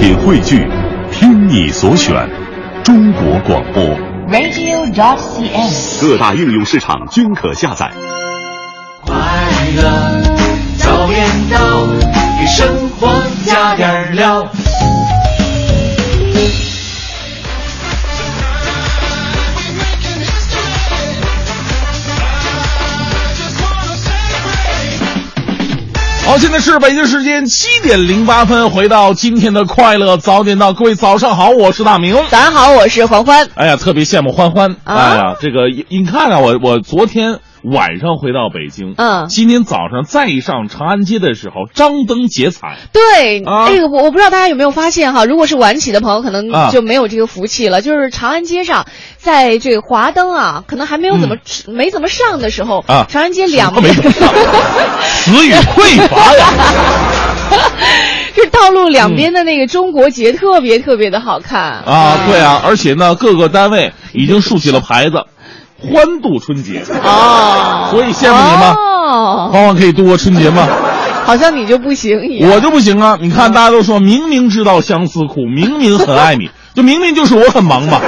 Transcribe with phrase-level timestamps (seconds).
[0.00, 0.66] 品汇聚，
[1.12, 2.26] 听你所选，
[2.82, 3.84] 中国广播。
[4.30, 6.00] radio.cn。
[6.00, 7.90] 各大应用市场均可下载。
[9.04, 9.14] 快
[9.76, 9.82] 乐
[10.78, 11.86] 早点到，
[12.40, 13.08] 给生活
[13.44, 14.48] 加点料。
[26.30, 32.14] 好，现在是北京时间七点零八分，回到今天的快乐早点到，各位早上好，我是大明。
[32.28, 33.48] 早上好，我是欢欢。
[33.56, 34.76] 哎呀，特别羡慕欢欢。
[34.84, 39.26] 啊哎呀，这个你看啊，我我昨天晚上回到北京，嗯。
[39.28, 42.76] 今天早上再上长安街的时候，张灯结彩。
[42.92, 43.68] 对，啊。
[43.68, 46.70] 这个我我不知道大家有没有发现哈，如果是晚起的朋友，可能啊。
[46.72, 47.82] 就没有这个福气了。
[47.82, 48.86] 就是长安街上，
[49.18, 51.36] 在这个华灯啊，可能还没有怎么、
[51.66, 54.28] 没怎么上的时候，长安街两什么没怎么上。
[55.04, 56.46] 词语匮乏呀。
[58.32, 61.80] 就是道路两边的那个中国结特别特别的好看。
[61.80, 65.24] 啊，对啊，而且呢，各个单位已经竖起了牌子，
[65.80, 66.82] 欢度春节。
[67.02, 68.76] 啊，所以羡慕你吗？
[68.76, 70.66] 哦，欢欢可以度过春节吗？
[71.24, 72.50] 好像你就不行一样。
[72.50, 73.16] 我就不行啊！
[73.20, 78.00] 你看，大家都说明明知道相思苦，明明很爱你，就明明就是我很忙嘛。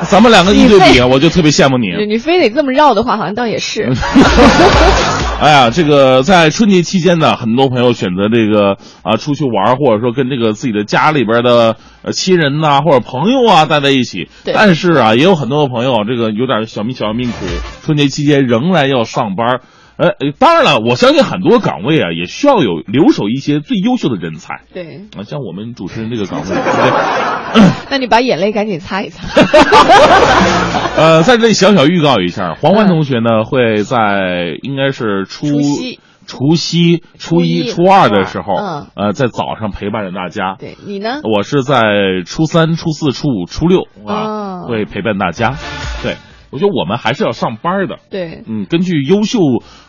[0.10, 1.88] 咱们两个一对比啊，我就特别羡慕你。
[2.06, 3.92] 你非得这么绕的话，好像倒也是。
[5.40, 14.28] 哎呀，这个在春节期间呢，很多朋友选择这个啊出去玩，或者说跟这个自己的家里边的呃亲人呐、或者朋友啊待在一起。
[14.44, 17.46] 但是啊，也有很多的朋友这个有点小命小命苦，
[17.84, 19.60] 春节期间仍然要上班。
[19.96, 27.70] 呃，呃当然了，我相信很多岗位啊，也需要有留守一些最优秀的人才对，啊，像我们主持人这个岗位，对不对？
[27.90, 29.22] 那你把眼泪赶紧擦一擦。
[30.96, 40.56] 呃，在这里小小预告一下，黄欢同学呢会在应该是初除夕除夕、初一、初二的时候，嗯呃，在早上陪伴着大家。
[40.58, 41.20] 对你呢？
[41.22, 41.82] 我是在
[42.24, 45.54] 初三、初四、初五、初六啊，哦会陪伴大家。
[46.02, 46.16] 对，
[46.54, 47.96] 我觉得我们还是要上班的。
[48.10, 49.40] 对，嗯，根据优秀，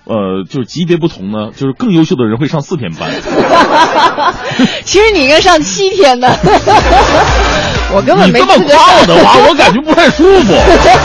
[0.06, 3.12] 呃，就是级别不同呢，就是更优秀的人会上四天班。
[4.84, 6.28] 其实你应该上七天的，
[7.94, 10.56] 我根本没这么夸我的话，我感觉不太舒服。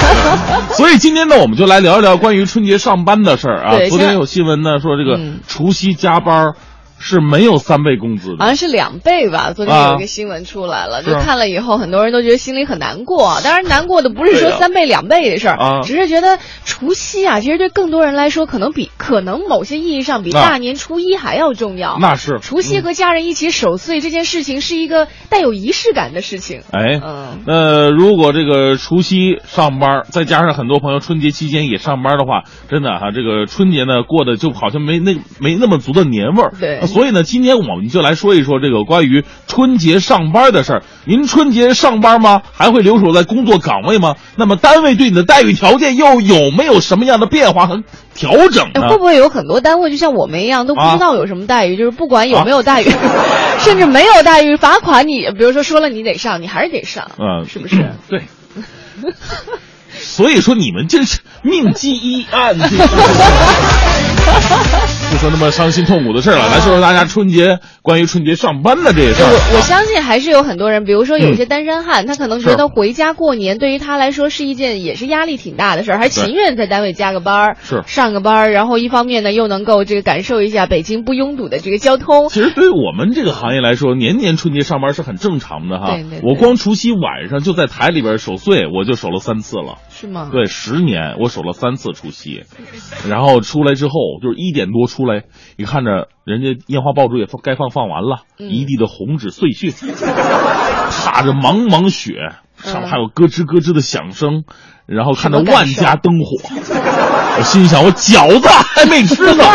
[0.72, 3.76] 所以今天呢，我们就来聊一聊关于春节上班的事儿啊。
[3.90, 6.54] 昨天有新闻呢说，这个嗯除夕加班儿
[7.00, 8.36] 是没有三倍工资的。
[8.38, 9.52] 好像是两倍吧。
[9.52, 13.40] 昨天啊有一个新闻出来了，啊就看了以后，很多人都觉得心里很难过。
[13.42, 21.96] 当然，难过的不是说三倍两倍的事儿，啊只是觉得除夕啊，其实对更多人来说，可能比可能某些意义上比啊大年初一还要重要。
[21.98, 26.60] 那是除夕和家人一起守岁这件事情是一个带有仪式感的事情。
[26.70, 36.52] 哎，嗯那如果这个除夕上班，再加上很多朋友春节期间也上班的话，真的哈、这个春节呢过得就好像没那没那么足的年味儿。
[36.60, 40.82] 对呃所以呢，今天我们就来说一说这个关于春节上班的事儿。
[41.04, 42.42] 您春节上班吗？
[42.52, 44.16] 还会留守在工作岗位吗？
[44.36, 47.82] 那么单位对你的待遇条件又有没有什么样的变化和
[48.14, 48.70] 调整？
[48.88, 51.76] 会不会有很多单位就像我们一样都不啊知道有什么待遇？
[51.76, 52.90] 就是不管有没有待遇，
[53.60, 57.92] 甚至没有待遇，罚款你，比如说说了你得上，你还是得上，嗯，是不是？
[58.08, 58.22] 对。
[59.92, 62.56] 所以说你们真是命基一案，
[65.20, 69.26] 说那么伤心痛苦的事儿了，来说说大家春节关于春节上班的这些事儿。
[69.26, 82.30] 我我相信还是有很多人，比如说有些单身汉，他可能觉得回家过年对于他来说是一件也是压力挺大的事儿，还情愿在单位加个班儿，是上个班儿，然后一方面呢又能够这个感受一下北京不拥堵的这个交通。
[82.30, 85.96] 其实对于我们这个行业来说，年年春节上班是很正常的哈。
[85.96, 89.76] 对对对我光除夕晚上就在台里边守岁，我就守了三次了。
[89.90, 90.30] 是吗？
[90.32, 92.44] 对，十年我守了三次除夕，
[93.06, 93.92] 然后出来之后
[94.22, 95.09] 就是一点多出来，
[95.56, 102.14] 一看着人家烟花爆竹也放该放放完了，嗯一地的红纸碎屑，踏着茫茫雪，
[102.56, 104.44] 上面还有咯吱咯吱的响声，
[104.86, 106.48] 然后看着万家灯火，
[107.38, 109.44] 我心想我饺子还没吃呢。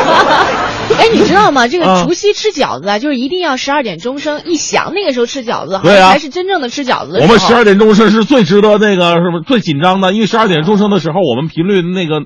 [0.99, 1.67] 哎，你知道吗？
[1.67, 7.17] 这个啊除夕吃饺子啊，就是一定要十二点钟声一响，那个时候吃饺子，好对啊才是真正的吃饺子。
[7.19, 12.21] 我们十二点钟声是最值得那个什么最紧张的，因为十二点钟声的时候，我们频率那个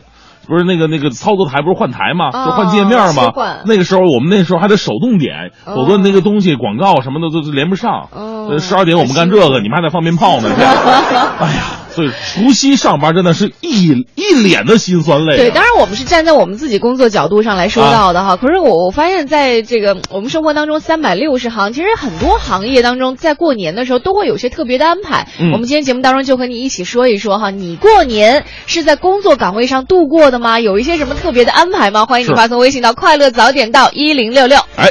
[0.50, 3.62] 不是那个那个操作台不是换台嘛，哦就换界面嘛切换。
[3.66, 8.10] 那个时候我们那时候还得手动点，哦否则那个东西广告什么的都都连不上。
[8.12, 10.50] 哦十二点我们干这个， 你们还得放鞭炮呢。
[10.58, 11.64] 哎呀，
[12.00, 15.38] 所以除夕上班真的是一一脸的辛酸泪啊。
[15.38, 18.38] 对，当然我们是站在我们自己工作角度上来说到的哈。
[18.38, 25.28] 可是我我发现，在这个我们生活当中，三百六十行，其实很多行业当中，在过年的时候都会有些特别的安排。
[25.40, 30.60] 嗯我们今天节目当中就和你一起说一说哈，你过年是在工作岗位上度过的吗？
[30.62, 32.06] 有一些什么特别的安排吗？
[32.06, 34.58] 欢迎你发送微信到“快乐早点到一零六六”。
[34.78, 34.90] 哎。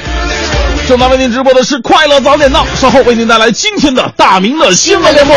[0.87, 5.37] 正在为您直播的是《快乐早点到》，稍后为您带来今天的大明的新闻联播。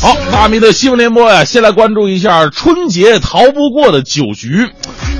[0.00, 4.68] 好，大明的新闻联播呀，先来关注一下春节逃不过的酒局。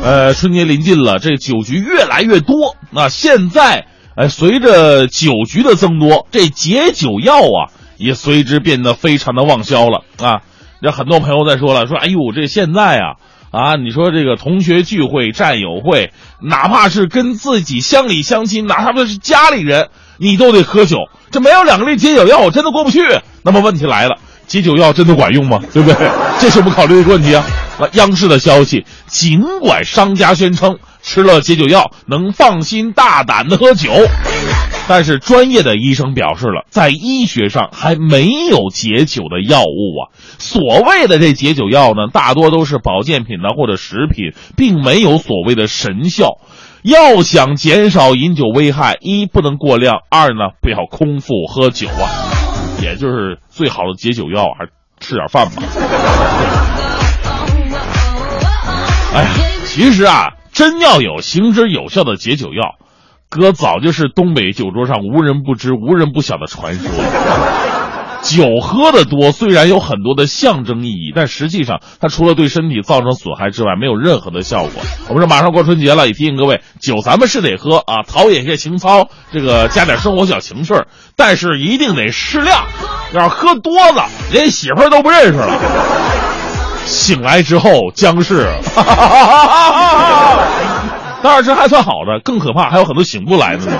[0.03, 2.77] 呃，春节临近了，这酒局越来越多。
[2.91, 3.87] 那现在，
[4.17, 10.43] 呃，随着酒局的增多，这解酒药啊，也随之变得非常的旺销了啊。
[10.83, 13.17] 这很多朋友在说了，说哎呦，这现在啊
[13.51, 19.89] 啊，你说这个同学聚会、战友会，哪怕是跟自己乡里乡亲，哪怕是家里人，
[20.19, 20.99] 你都得喝酒。
[21.33, 23.01] 这没有两个粒解酒药，我真的过不去。
[23.43, 24.19] 那么问题来了。
[24.47, 25.61] 解酒药真的管用吗？
[25.73, 26.11] 对不对？
[26.41, 27.45] 这是我们考虑的一个问题啊。
[27.79, 33.93] 那央视的消息，尽管商家宣称吃了解酒药能放心大胆的喝酒，
[34.89, 40.09] 但是专业的医生表示了，在医学上还没有解酒的药物啊。
[40.39, 46.39] 所谓的这解酒药呢，大多都是保健品呢或者食品，并没有所谓的神效。
[46.83, 52.46] 要想减少饮酒危害，一不能过量，二呢不要空腹喝酒啊。
[52.81, 55.63] 也就是最好的解酒药，还是吃点饭吧。
[59.15, 59.29] 哎呀，
[59.65, 62.77] 其实啊，真要有行之有效的解酒药，
[63.29, 66.91] 哥早就是东北酒桌上无人不知、无人不晓的传说。
[68.27, 74.83] 酒喝的多，虽然有很多的象征意义，但实际上它除了对身体造成损害之外，没有任何的效果。
[75.09, 82.65] 我们这马上过春节了，也提醒各位，酒咱们是得喝啊，陶冶一下情操，这个加点生活小情趣儿，但是一定得适量。
[83.13, 85.57] 要是喝多了，连媳妇儿都不认识了，
[86.85, 90.43] 醒来之后将是，哈哈哈哈哈哈。
[91.23, 93.73] 当然这还算好的，更可怕还有很多醒不来的呢。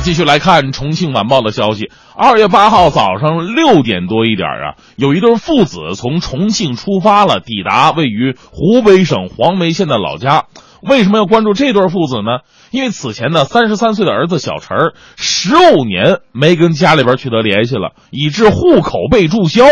[0.00, 1.90] 继续来看重庆晚报的消息。
[2.16, 10.44] 二月八号早上六点多一点啊，有一对父子从重庆出发了，抵达位于湖北省黄梅县的老家。
[10.82, 12.40] 为什么要关注这对父子呢？
[12.70, 19.64] 因为此前呢，三十三岁的儿子小陈儿十五年没跟家里边取得联系了，以致户口被注销。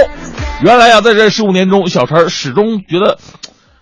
[0.62, 3.16] 原来呀，在这十五年中，小陈始终觉得，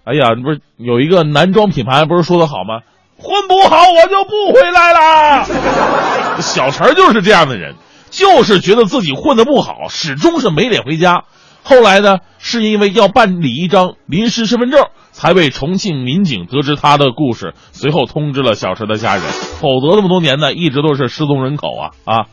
[0.04, 2.82] 哎呀，不是有一个男装品牌不是说的好吗？
[3.18, 5.46] 混不好我就不回来啦。
[6.40, 7.74] 小陈就是这样的人，
[8.10, 11.24] 就是觉得自己混得不好，始终是没脸回家。
[11.62, 19.24] 后来呢，是因为要办理一张临时身份证，才被重庆民警得知他的故事，随后通知了小陈的家人。
[19.24, 22.26] 否则这么多年呢，一直都是失踪人口啊啊！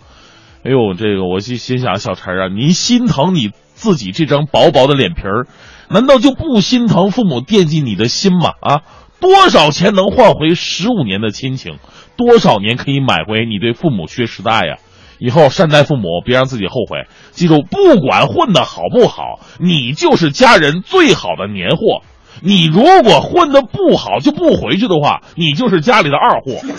[0.64, 5.48] 哎呦，这个我心心想，小陈啊，您心疼你自己这张薄薄的脸皮儿，
[5.90, 8.52] 难道就不心疼父母惦记你的心吗？
[8.62, 8.82] 啊！
[9.24, 11.78] 多少钱能换回十五年的亲情？
[12.18, 14.76] 多少年可以买回你对父母缺失的爱呀？
[15.18, 17.08] 以后善待父母，别让自己后悔。
[17.32, 22.02] 记住，不管混得好不好，你就是家人最好的年货。
[22.42, 26.60] 你如果混得不好就不回去的话，你就是家里的二货。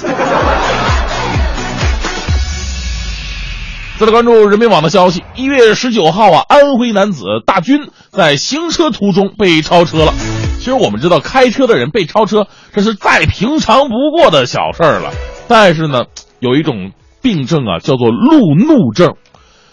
[3.97, 10.13] 再来关注人民网的消息，一月十九号啊，安徽男子大军在行车途中被超车了。
[10.65, 15.13] 其实我们知道，开车的人被超车，这是再平常不过的小事儿了。
[15.47, 16.05] 但是呢，
[16.41, 19.17] 有一种病症啊，叫做路怒症，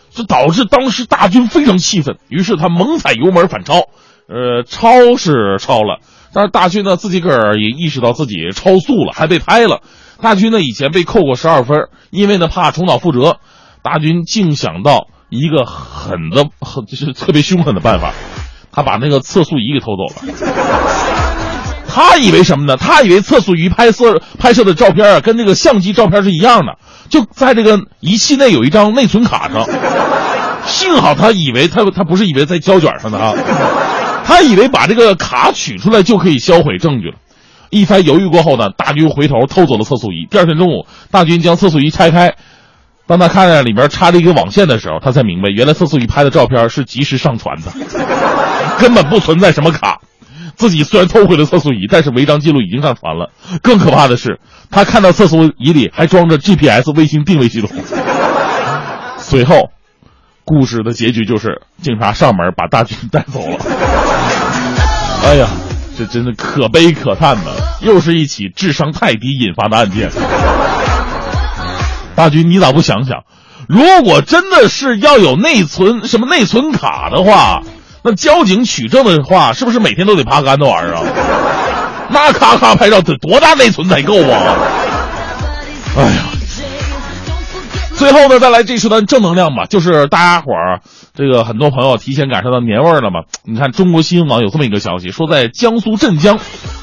[0.09, 3.83] 这导致当时大军非常气愤，于是他猛踩油门反超。
[4.27, 5.99] 呃，超是超了，
[6.33, 9.79] 但是大军呢自己个儿也意识到自己超速了，还被拍了。
[10.21, 13.37] 大军呢以前被扣过十二分，因为呢怕重蹈覆辙，
[13.81, 18.11] 大军竟想到一个狠的、很就是特别凶狠的办法。
[18.71, 20.21] 他把那个测速仪给偷走了。
[21.93, 22.77] 他以为什么呢？
[22.77, 26.77] 他以为测速仪拍摄拍摄的照片啊，跟那个相机照片是一样的，
[27.09, 29.65] 就在这个仪器内有一张内存卡上。
[30.65, 33.33] 幸好他以为他他不是以为在胶卷上的啊，
[34.23, 37.15] 他以为把这个卡取出来就可以销毁证据了。
[37.71, 40.27] 一番犹豫过后呢，大军回头偷走了测速仪。
[40.29, 42.35] 第二天中午，大军将测速仪拆开。
[43.07, 47.71] 当他看见里面插着一个网线的时候，他才明白，原来测速仪拍的照片是及时上传的，
[48.79, 49.99] 根本不存在什么卡。
[50.55, 53.31] 自己虽然偷回了测速仪，但是违章记录已经上传了。
[53.63, 54.39] 更可怕的是，
[54.69, 57.69] 他看到测速仪里还装着 GPS 卫星定位系统。
[59.17, 59.71] 随后，
[60.45, 63.57] 故事的结局就是警察上门把大军带走了。
[65.23, 65.47] 哎呀，
[65.97, 67.51] 这真的可悲可叹呐！
[67.81, 70.11] 又是一起智商太低引发的案件。
[72.15, 73.23] 大军，你咋不想想，
[73.67, 77.61] 如果真的是要有内存什么内存卡的话，
[78.03, 81.03] 那交警取证的话，是不是每天都得爬杆那玩意儿啊？
[82.09, 84.57] 那咔咔拍照得多大内存才够啊？
[85.95, 86.23] 哎呀！
[87.95, 90.81] 最后呢，再来这一段正能量吧，就是大家伙儿，
[91.13, 93.21] 这个很多朋友提前感受到年味儿了嘛。
[93.43, 96.39] 你看，中国新闻网有这么一个消息，说在江苏镇江，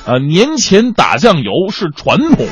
[0.07, 2.47] 呃，年前打酱油是传统。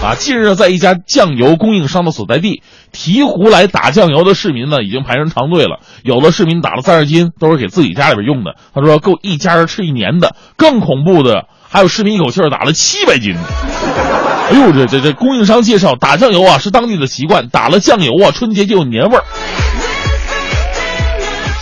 [0.00, 2.62] 啊，近日在一家酱油供应商的所在地，
[2.92, 5.80] 提壶来打酱油的市民呢，已经排成长队了。
[6.04, 10.36] 有的市民打了三十斤，都是给自己家里边用的，他说够一家人吃一年的。
[10.56, 13.34] 更恐怖的，还有市民一口气打了七百斤。
[13.34, 19.24] 哎呦，这这这供应商介绍，打酱油啊是当地的习惯，打了酱油啊，春节就有年味儿。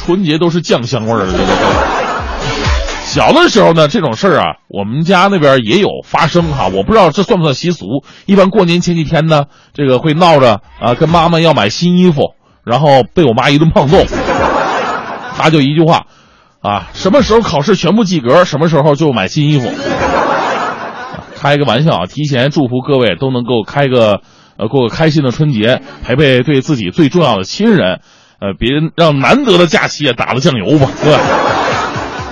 [0.05, 2.06] 春节都是酱香味儿的，这个。
[3.17, 6.69] 小的时候呢，这种事儿啊，我们家那边也有发生哈。
[6.69, 8.05] 我不知道这算不算习俗。
[8.27, 14.05] 一般过年前几天呢，这个会闹着啊，跟妈妈要买新衣服，然后被我妈一顿胖揍。
[15.35, 16.05] 他就一句话，
[16.61, 19.73] 啊，什么时候考试全部及格，什么时候就买新衣服。
[21.37, 24.21] 开个玩笑啊，提前祝福各位都能够开个
[24.59, 28.01] 呃过个开心的春节，陪陪对自己最重要的亲人，
[28.43, 31.21] 呃，别让难得的假期也打了酱油吧，对吧？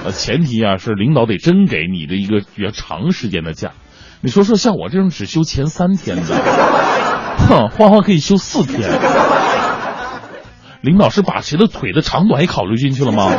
[0.04, 3.70] 呃，前提啊是领导得真给你的一个比较长时间的假，
[4.20, 6.37] 你说说像我这种只休前三天的，
[7.49, 8.90] 哼，花花可以休四天，
[10.82, 13.32] 领导是把谁的腿的长短也考虑进去了吗？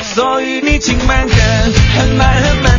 [0.00, 1.34] 所以你请慢歌，
[1.98, 2.73] 很慢很慢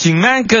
[0.00, 0.58] 请慢歌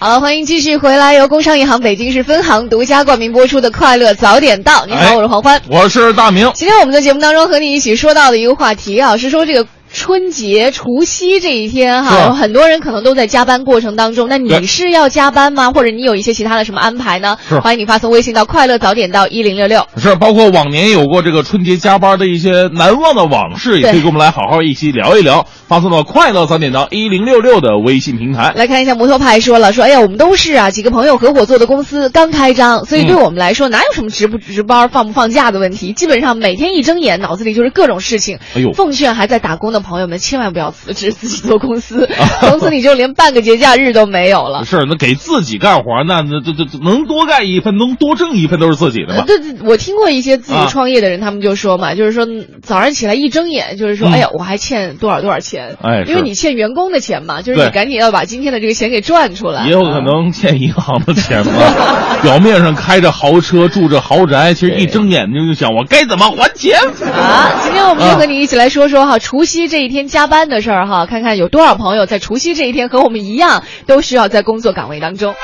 [0.00, 4.86] 好了欢迎继续回来由工商银行北京市分行独家冠名播出的快乐早点到。
[4.86, 5.60] 你好我是黄欢。
[5.68, 6.48] 我是大明。
[6.54, 14.28] 今天我们在节目当中和你一起说到的一个话题啊是说这个春节除夕这一天哈，很多人可能都在加班过程当中。
[14.28, 15.72] 那你是要加班吗？
[15.72, 17.58] 或者你有一些其他的什么安排呢是？
[17.60, 19.86] 欢迎你发送微信到“快乐早点到一零六六”。
[19.96, 25.46] 是，包括往年有过这个春节加班的一些难忘的往事，也可以跟我们来好好一起聊一聊。
[25.66, 28.52] 发送到快乐早点到一零六六的微信平台。
[28.56, 38.38] 来看一下摩托派说了，说哎呀，我们都是啊几个朋友合伙做的公司，刚开张，所以对嗯我们来说哪有什么值不值班、放不放假的问题，基本上每天一睁眼脑子里就是各种事情。
[38.54, 42.08] 哎呦奉劝还在打工的朋友们，千万不要辞职自己做公司，
[42.40, 44.64] 从此你就连半个节假日都没有了。
[44.66, 49.24] 是，那给自己干活，那那这这这能多干一份，能多挣一份都是自己的呃嘛。
[49.26, 59.64] 对对，我听过一些自己啊创业的人，他们就说嘛，就是说嗯早上起来一睁眼，就是说，嗯哎呀，我还欠多少多少钱，哎因为你欠员工的钱嘛，就是你赶紧要把今天的这个钱给赚出来。
[59.66, 61.52] 也有可能欠银行的钱嘛。
[62.22, 66.78] 表面上开着豪车，住着豪宅，其实一睁眼睛就想我该怎么还钱。
[67.12, 75.34] 啊，今天我们就和你一起来说说哈，除夕这一天加班的事儿哈，看看有多少朋友在除夕这一天和我们一样，都需要在工作岗位当中。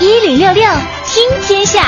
[0.00, 0.64] 一零六六
[1.06, 1.86] 听天下，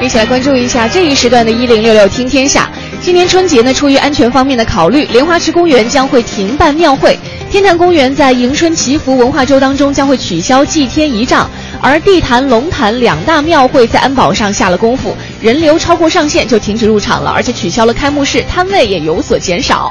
[0.00, 2.68] 一起来关注一下这一时段的“一零六六听天下”。
[3.02, 7.18] 今年春节呢，出于安全方面的考虑，莲花池公园将会停办庙会。
[7.50, 11.48] 天坛公园在迎春祈福文化周当中将会取消祭天仪仗，
[11.82, 19.90] 而地坛、龙坛两大庙会在安保上下了功夫，人流超过上限就停止入场了，而且取消了开幕式，摊位也有所减少。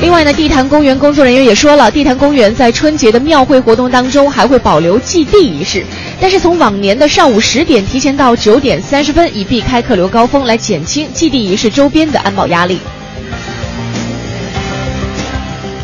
[0.00, 5.84] 另外呢，地坛公园工作人员也说了，地坛公园在春节的庙会活动当中还会保留祭地仪式，
[6.20, 12.78] 但是从往年的上午十点提前到九点三十分，以避开客流高峰，来减轻祭地仪式周边的安保压力。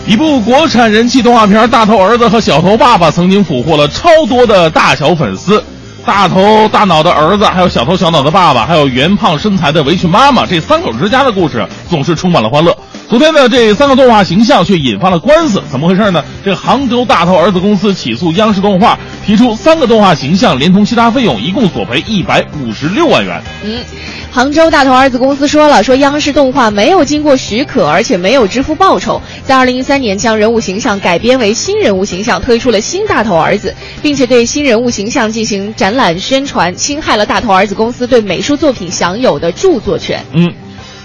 [0.04, 5.62] 一部国产人气动画片《大头儿子和小头爸爸》曾经俘获了超多的大小粉丝。
[6.04, 12.76] 大头大脑的儿子，还有小头小脑的爸爸，还有圆胖身材的围裙妈妈，这三口之家的故事总是充满了欢乐。
[13.12, 16.24] 昨天的，这三个动画形象却引发了官司，怎么回事呢？
[16.42, 23.38] 这杭州大头儿子公司起诉央视动画，提出三个动画形象连同其他费用一共索赔一百五十六万元。
[23.64, 23.84] 嗯，
[24.30, 40.24] 杭州大头儿子公司说了，说央视动画没有经过许可，而且没有支付报酬，在二零一三年将人物形象改编为新人物形象，推出了新大头儿子，并且对新人物形象进行展览宣传，侵害了大头儿子公司对美术作品享有的著作权。
[40.32, 40.50] 嗯，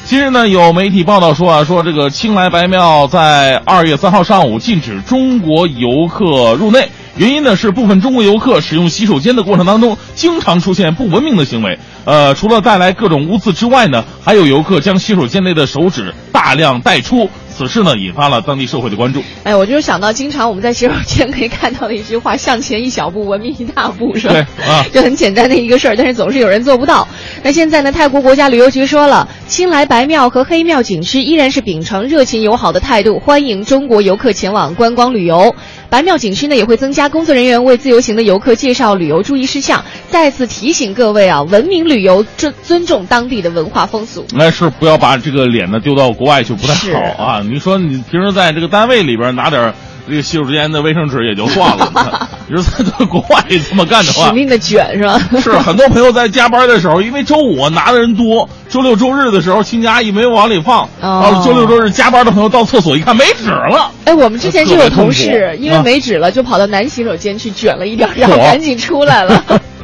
[0.07, 11.77] 今日呢，有媒体报道说啊，说这个青莱白庙在二月三号上午禁止中国游客入内，原因呢是部分中国游客使用洗手间的过程当中，经常出现不文明的行为。
[12.05, 17.29] 呃，除了带来各种污渍之外呢，还有游客将洗手间内的手纸大量带出。
[17.57, 19.23] 此事呢，引发了当地社会的关注。
[19.43, 24.33] 哎，我就想到，经常我们在洗手间可以看到的一句话：“向前一小步，文明一大步”，是吧？
[24.33, 27.07] 对啊就很简单的一个事儿，但是总是有人做不到。
[27.41, 35.55] 那现在呢，泰国国家旅游局说了，青莱白庙和黑庙景区依然是秉承热情友好的态度，欢迎中国游客前往观光旅游。
[35.89, 44.25] 白庙景区呢也会增加工作人员为自由行的游客介绍旅游注意事项，再次提醒各位啊，文明旅游尊尊重当地的文化风俗。
[44.33, 47.41] 那是不要把这个脸呢丢到国外去，不太好啊！
[47.49, 49.73] 你说你平时在这个单位里边拿点儿
[50.09, 55.19] 这个洗手间的卫生纸也就算了， 你说在国外这么干的话，使命的卷是吧？
[55.41, 69.43] 是很多朋友在加班的时候，因为周五拿的人多，周六周日的时候亲家一没往里放，哦然后周六周日加班的朋友到厕所一看没纸了，哎，我们之前就有同事因为啊没纸了，就跑到男洗手间去卷了一点，然后赶紧出来了。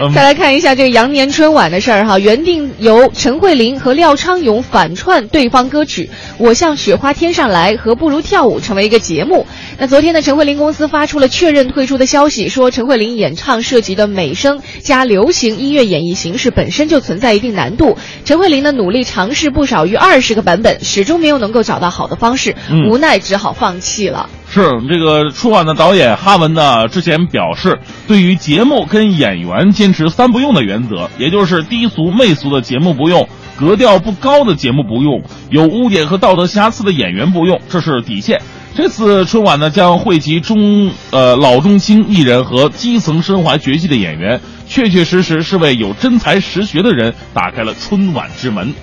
[0.00, 6.04] 嗯再来看一下这个羊年春晚的事儿哈，原定由陈慧琳和廖昌永反串对方歌曲
[6.38, 9.46] 《我像雪花天上来》和《不如跳舞》成为一个节目。
[9.78, 17.96] 那昨天呢，陈慧琳公司发出了确认退出的消息，说陈慧琳演唱涉及的美声加流行音乐演绎形式本身就存在一定难度。
[18.24, 24.28] 陈慧琳呢努力尝试不少于二十个版本，始终没有能够找到好的方式，嗯无奈只好放弃了。
[24.48, 38.42] 是这个春晚的导演哈文呢，之前表示，对于节目跟演员坚持三不用的原则，也就是低俗媚俗的节目不用，格调不高的节目不用，有污点和道德瑕疵的演员不用，这是底线。
[38.74, 48.74] 这次春晚呢，将汇集中呃老中青艺人和基层身怀绝技的演员，确确实实是为有真才实学的人打开了春晚之门。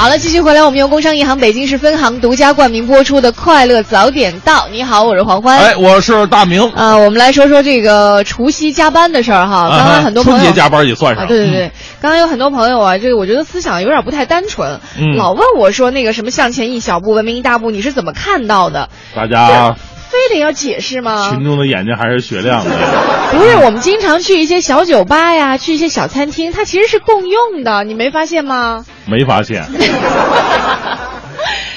[0.00, 4.66] 好了，继续回来，我们由工商银行北京市分行独家冠名播出的《快乐早点到》。
[4.70, 5.58] 你好，我是黄欢。
[5.58, 6.66] 哎，我是大明。
[6.70, 9.68] 啊、我们来说说这个除夕加班的事儿哈。
[9.68, 11.24] 刚刚很多朋友、春节加班也算上。
[11.24, 18.88] 啊，对对对，刚刚有很多朋友啊，这个我觉得思想有点不太单纯，嗯老问我说那个什么向前一小步，文明一大步，你是怎么看到的？
[19.14, 19.76] 大家
[20.10, 21.30] 非得要解释吗？
[21.30, 22.70] 群众的眼睛还是雪亮的。
[23.30, 28.84] 不是，我们经常去一些小酒吧呀，去一些小餐厅，它其实是共用的，你没发现吗？
[29.06, 29.64] 没发现。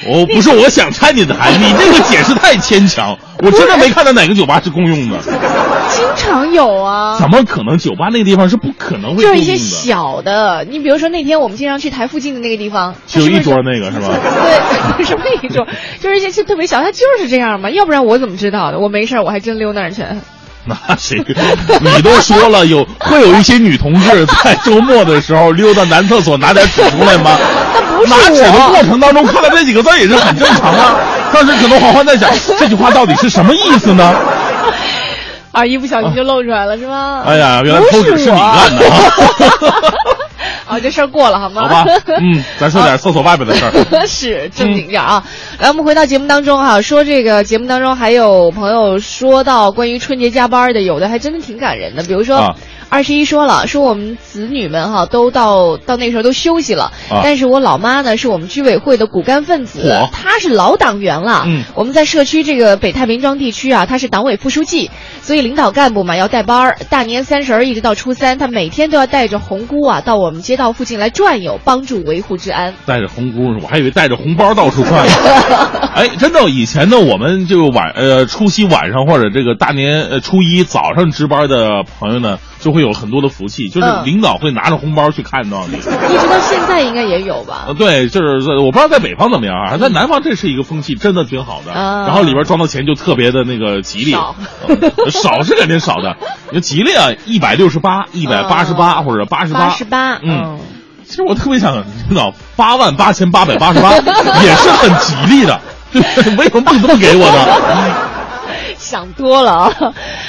[0.06, 5.18] 我 不是我想拆你的台，你这个解释太牵强，我真的没看到哪个酒吧是共用的。
[5.90, 7.18] 经常有啊。
[7.20, 7.78] 怎么可能？
[7.78, 9.58] 酒吧那个地方是不可能会就是一些。
[9.58, 14.10] 小的，你比如说那天我们经常去台附近的那个地方，它只有一桌那个是吧？
[14.44, 14.60] 对，
[14.96, 15.66] 不是那一桌，
[16.00, 17.70] 就是一些就特别小，它就是这样嘛。
[17.70, 18.80] 要不然我怎么知道的？
[18.80, 20.04] 我没事儿，我还真溜那儿去。
[20.66, 21.18] 那谁？
[21.82, 27.38] 你都说了有会有一些女同志在周末的时候溜到男厕所拿点纸出来吗？
[27.76, 30.96] 那不是拿纸的过程当中看到这几个字也是很正常啊。
[31.34, 34.14] 当时可能黄欢在想 这句话到底是什么意思呢？
[35.54, 37.24] 啊，一不小心就露出来了，是吗？
[37.26, 39.00] 哎呀，原来偷纸是你干的啊！
[40.76, 41.62] 啊，这事儿过了好吗？
[41.62, 41.86] 好吧，
[42.20, 43.72] 嗯，咱说点厕所外边的事儿。
[44.08, 45.24] 是正经点儿啊。
[45.60, 52.04] 来，我们回到节目当中哈、说这个节目当中还有朋友说到关于春节加班的，有的还真的挺感人的。
[52.04, 52.56] 比如说啊，
[52.94, 61.42] 二十一说了，说我们子女们哈、都到到那个时候都休息了，啊但是我老妈呢是我们居委会的骨干分子，她是老党员了。
[61.48, 64.92] 嗯我们在社区这个北太平庄地区啊，她是党委副书记，
[65.24, 66.78] 所以领导干部嘛要带班儿。
[66.92, 72.76] 大年三十儿一直到初三，她每天都要带着红姑啊到我们街道附近来转悠，帮助维护治安。
[72.86, 75.90] 带着红姑，我还以为带着红包到处转呢。
[75.96, 85.78] 哎，真的，以前呢，我们就晚呃除夕晚上或者这个大年呃初一早上值班的朋友呢，就会有很多的福气，就是嗯领导会拿着红包去看到你。
[86.14, 87.74] 一直到现在应该也有吧呃，？
[87.74, 91.72] 对，就是在我不知道在北方怎么样啊，在南方这是一个风气，真的挺好的。
[91.72, 94.12] 啊然后里边装的钱就特别的那个吉利，
[95.10, 96.18] 少是肯定少的，
[96.52, 100.60] 你吉利啊，一百六十八、一百八十八或者八十八十八，嗯。
[101.06, 103.92] 其实我特别想知道，八万八千八百八十八
[104.42, 105.60] 也是很吉利的，
[105.92, 106.02] 对，
[106.38, 108.13] 为什么不这么给我呢？
[108.84, 109.74] 想多了啊！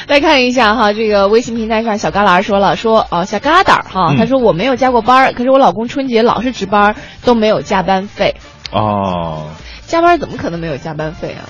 [0.08, 8.36] 来看一下哈，这个微信平台上小旮旯说了，说哦小疙瘩儿哈，嗯他说我没有加过班儿，可是我老公春节老是值班，都没有加班费。
[8.72, 9.48] 哦，
[9.86, 11.44] 加班怎么可能没有加班费啊？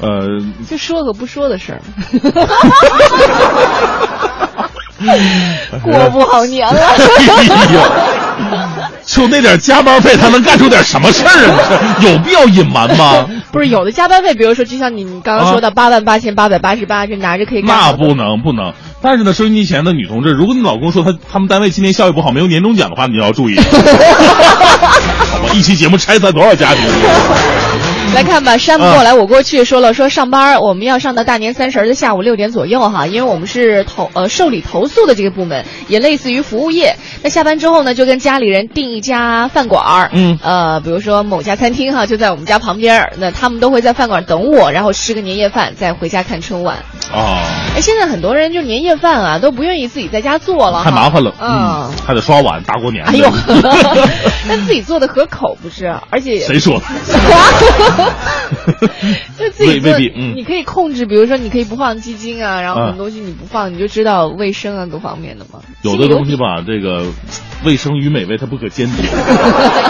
[0.00, 0.26] 呃，
[0.68, 1.80] 就说个不说的事儿。
[5.82, 6.80] 过不好年了。
[9.04, 11.58] 就那点加班费，他能干出点什么事儿啊？
[12.00, 13.26] 这 有必要隐瞒吗？
[13.58, 18.72] 不是有的加班费，比如说就像你你刚刚说的八万八千八百八十八，就拿着可以干那不能不能。
[19.02, 23.56] 但是呢，收音机前的女同志，如果你老公说他他们单位今年效益不好，没有年终奖的话，你要注意。
[23.58, 26.84] 好吧，一期节目拆散多少家庭？
[28.14, 36.96] 来看吧，山不过来我过去说了，说上班儿我们要上到大年三十儿的下午六点左右哈，因为我们是投呃受理投诉的这个部门，也类似于服务业。
[37.22, 46.76] 那下班之后呢，就跟家里人订一家饭馆儿，嗯呃，比如说某家餐厅哈，就在我们家旁边儿，那他们都会在饭馆等我，然后吃个年夜饭，再回家看春晚。
[47.12, 47.40] 啊，
[47.76, 51.90] 哎，现在很多人就年夜饭啊都不愿意自己在家做了，太麻烦了，嗯。
[52.06, 53.10] 还得刷碗，大过年的。
[53.12, 53.30] 哎呦，
[54.48, 55.94] 但自己做的合口不是？
[56.10, 56.84] 而且谁说的？
[59.38, 65.60] 就自己做，未未必嗯你可以控制，比如说你可以不放鸡精啊，然后啊很多东西你不放，你就知道卫生啊各方面的嘛。
[65.82, 67.06] 有的东西吧，这个
[67.64, 69.02] 卫生与美味它不可兼得。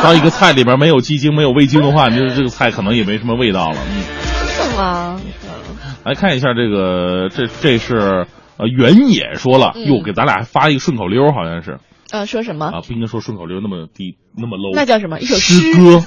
[0.02, 3.76] 当一个菜里边没有鸡精、没有味精的话，你就是这个菜可能也没什么味道了。
[3.78, 4.02] 嗯，
[4.48, 5.20] 是吗？
[6.04, 11.78] 来看一下这个，这这是呃原野说了，嗯哟，给咱俩发一个顺口溜，好像是
[12.10, 12.66] 呃，说什么？
[12.66, 14.74] 啊，不应该说顺口溜那么低那么 low。
[14.74, 15.20] 那叫什么？
[15.20, 16.02] 一首诗歌，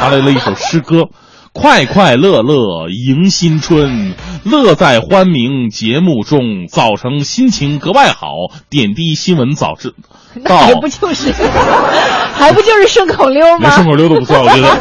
[0.00, 1.08] 他来了一首诗歌。
[1.54, 8.28] 快快乐乐迎新春，乐在欢鸣节目中，早晨心情格外好，
[8.70, 9.96] 点滴新闻早知道
[10.42, 10.68] 那。
[10.70, 11.30] 也不就是，
[12.34, 13.68] 还不就是顺口溜吗？
[13.68, 14.78] 连顺口溜都不算，我觉得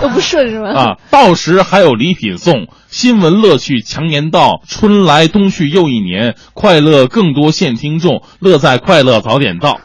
[0.00, 0.70] 都不顺是吗？
[0.74, 9.80] 啊，到时还有礼品送，新闻乐趣强年到，春来冬去又一年，快乐更多现听众，乐在快乐早点到。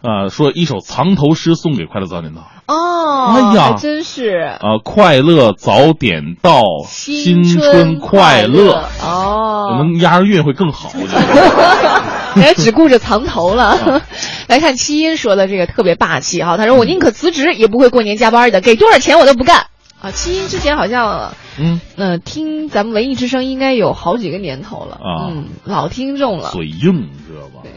[0.00, 2.46] 啊，说一首藏头诗送给快乐早点到。
[2.68, 4.36] 哦，哎呀还真是。
[4.60, 8.88] 啊，快乐早点到，新春快乐。
[9.00, 12.02] 可哦，能押着韵会更好，我觉得。
[12.40, 14.02] 人家只顾着藏头了。
[14.46, 19.66] 来看七音说的这个特别霸气哈，他说我宁可辞职也不会过年加班的，给多少钱我都不干。
[20.02, 26.50] 啊，七音之前好像，嗯，呃，听咱们文艺之声应该有好几个年头了，啊嗯，老听众了。
[26.50, 27.60] 嘴硬，你知道吧？
[27.62, 27.70] 对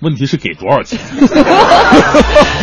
[0.00, 0.96] 问题是给多少钱？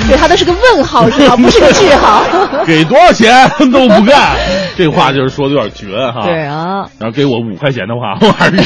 [0.08, 1.36] 对，他都是个问号是吧？
[1.36, 2.24] 不是个句号。
[2.66, 4.38] 给多少钱 都不干，
[4.78, 6.22] 这话就是说的有点绝哈。
[6.24, 8.64] 对啊，然后给我五块钱的话，我还是要。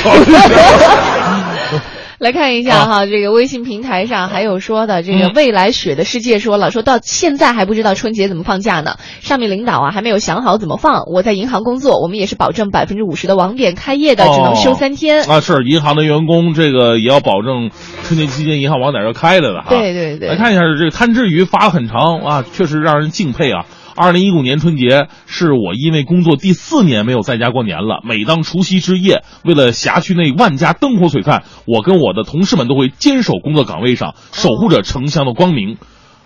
[2.21, 8.97] 来看一下哈，这个微信平台上还有说的，这个未来雪的世界说了，说到现在还不知道春节怎么放假呢。
[9.21, 11.03] 上面领导啊还没有想好怎么放。
[11.08, 15.23] 我在银行工作，我们也是保证百分之五十的网点开业的，只能休三天。
[15.29, 17.71] 啊，是银行的员工，这个也要保证
[18.03, 19.67] 春节期间银行网点要开着的哈。
[19.69, 20.27] 对对对。
[20.27, 23.65] 来看一下这个贪吃鱼发很长啊，确实让人敬佩啊。
[24.01, 27.99] 二零一五年春节是我因为工作第四年没有在家过年了。
[28.05, 35.75] 每当除夕之夜，为了辖区内万家灯火璀璨，我跟我的同事们都会坚守工作岗位上，守护着城乡的光明。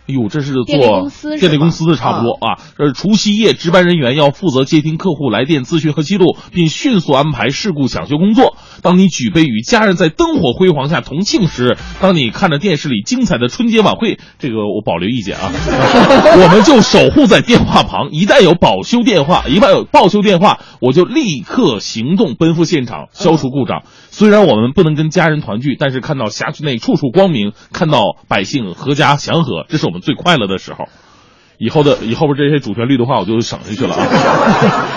[0.06, 2.60] 哎呦，这是做电力公司的差不多啊！
[2.78, 8.58] 这是除夕夜值班人员要负责接听客户来电咨询和记录，并迅速安排事故抢修工作。
[8.82, 15.50] 当你举杯与家人在灯火辉煌下同庆时，当你看着电视里精彩的春节晚会，这个我保留意见啊，
[16.36, 18.10] 我们就守护在电话旁。
[18.12, 23.84] 一旦有保修电话，一旦有报修电话，我就立刻行动奔赴现场消除故障。
[24.16, 30.86] 虽然我们不能跟家人团聚，但是看到辖区内处处光明，看到百姓阖家祥和，这是我们最快乐的时候。
[31.58, 34.06] 以后的以后边这些主旋律的话，我就省下去了啊。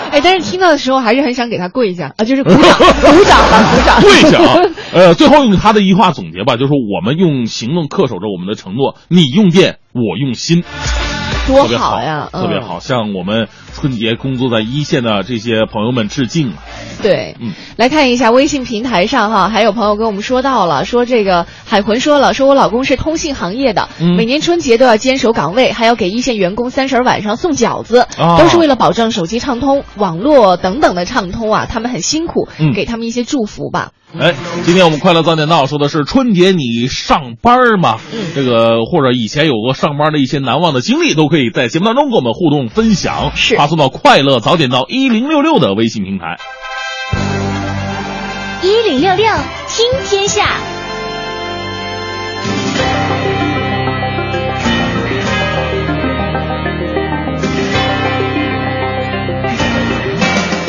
[0.13, 4.01] 哎，但是听到的时候还是很想给他跪下啊，就是鼓掌， 鼓掌吧，鼓掌。
[4.01, 4.55] 跪下啊！
[4.93, 10.63] 呃，最后用他的一句话总结吧，就是我们用行动恪守着我们的承诺，你用电，我用心。
[11.47, 16.53] 多好呀，特别好，向我们春节工作在一线的这些朋友们致敬。
[17.01, 28.07] 对，嗯，来看一下微信平台上哈，还有朋友跟我们说到了，说这个海魂说了，说我老公是通信行业的，每年春节都要坚守岗位，还要给一线员工三十晚上送饺子，
[28.37, 33.91] 都是为了保证手机畅通、网络等等的畅通啊，他们很辛苦，给他们一些祝福吧。
[34.19, 34.33] 哎，
[34.65, 37.99] 今天我们快乐早点到说的是春节你上班吗？
[38.11, 46.37] 嗯，这个或者以前有过上班的一些难忘的经历，都可以在节目当中跟我们互动分享，是发送到快乐早点到一零六六的微信平台。
[48.63, 49.25] 一零六六
[49.67, 50.76] 听天下。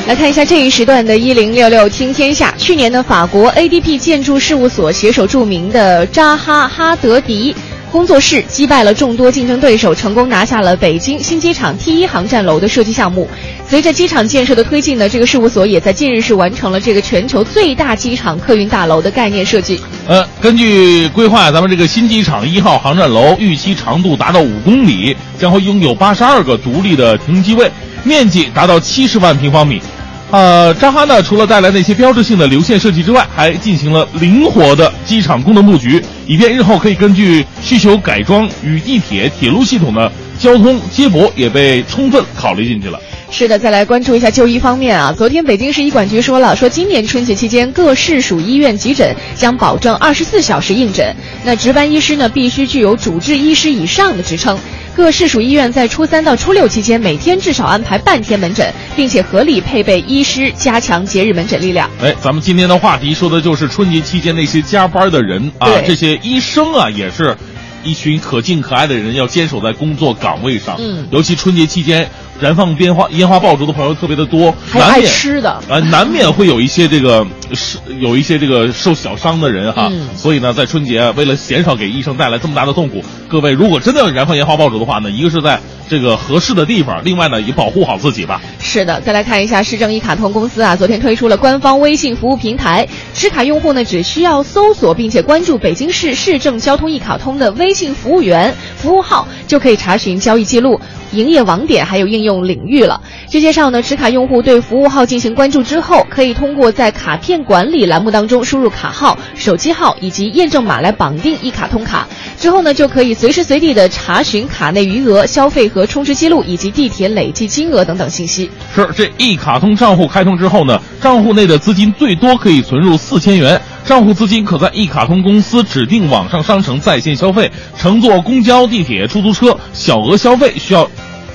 [0.08, 2.50] 来看一下这一时段的“一零六六听天下”。
[2.56, 7.54] 去年呢，法国 ADP 建筑事务所携手著名的扎哈哈德迪
[7.92, 13.28] 工作室，击败了众多竞争对手，成功拿下了北京新机场 T 一航站楼的设计项目。
[13.68, 19.78] 随着机场建设的推进呢，这个事务所也在近日是完成了这个全球最大机场客运大楼的概念设计。
[20.06, 27.70] 呃，根据规划，咱们这个新机场一号航站楼预期长度达到五公里，将会拥有八十二个独立的停机位，
[28.04, 29.82] 面积达到七十万平方米。
[30.30, 43.00] 呃，扎哈呢，除了带来那些标志性的流线设计之外，还进行了灵活的机场功能布局，以便日后可以根据需求改装与地铁、铁路系统的交通接驳，也被充分考虑进去了。
[43.30, 45.14] 是的，再来关注一下就医方面啊。
[45.16, 51.14] 昨天北京市医管局说了，说今年春节期间各市属医院急诊将保证二十四小时应诊，
[51.44, 54.58] 那值班医师呢必须具有主治医师以上的职称。
[54.96, 61.88] 各市属医院在初三到初六期间，每天至少安排半天门诊，并且合理配备医师，加强节日门诊力量。
[62.02, 67.36] 哎，咱们今天的话题说的就是春节期间那些加班的人啊，这些医生啊，也是
[67.84, 70.74] 一群可敬可爱的人，要坚守在工作岗位上。
[70.80, 72.08] 嗯，尤其春节期间。
[72.40, 79.90] 燃放烟花、烟花爆竹的朋友特别的多，还爱吃的啊，难免会有一些这个是有一些这个受小伤的人哈。
[80.14, 88.40] 所以呢，在春节为了减少给医生带来这么大的痛苦，各位如果真的要燃放烟花爆竹的话呢，一个是在这个合适的地方，另外呢也保护好自己吧。
[88.60, 100.80] 是的，再来看一下市政一卡通公司啊，昨天推出了官方微信服务平台，持卡用户呢只需要搜索并且关注北京市市政交通一卡通的微信服务员服务号，就可以查询交易记录。
[101.12, 103.00] 营业网点还有应用领域了。
[103.28, 112.06] 据介绍呢，持卡用户对服务号进行关注之后，可以通过在卡片管理栏目当中输入卡号、手机号以及验证码来绑定一卡通卡，
[112.38, 118.50] 之后呢，就可以随时随地的查询卡内余额、消费和充值记录以及地铁累计金额等等信息。
[118.74, 130.88] 是这一卡通账户开通之后呢，账户内的资金最多可以存入四千元，账户资金可在一卡通公司指定网上商城在线消费，乘坐公交、地铁、出租车小额消费需要。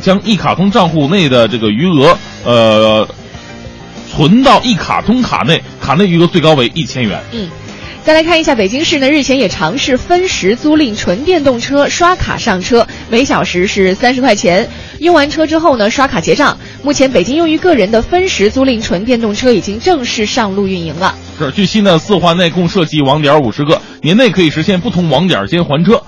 [0.04, 3.08] 将一卡通账户内的这个余额，呃，
[4.12, 7.20] 存到一卡通卡内，卡内余额最高为一千元。
[7.32, 7.50] 嗯，
[8.04, 16.58] 再来看一下，北京市呢日前也尝试分时租赁纯电动车，刷卡上车，每小时是三十块钱，用完车之后呢刷卡结账。
[16.84, 21.16] 目前，北京用于个人的分时租赁纯电动车已经正式上路运营了。
[21.40, 23.82] 是，据悉呢，四环内共设计网点五十个。
[24.02, 26.04] 年内可以实现不同网点间还车。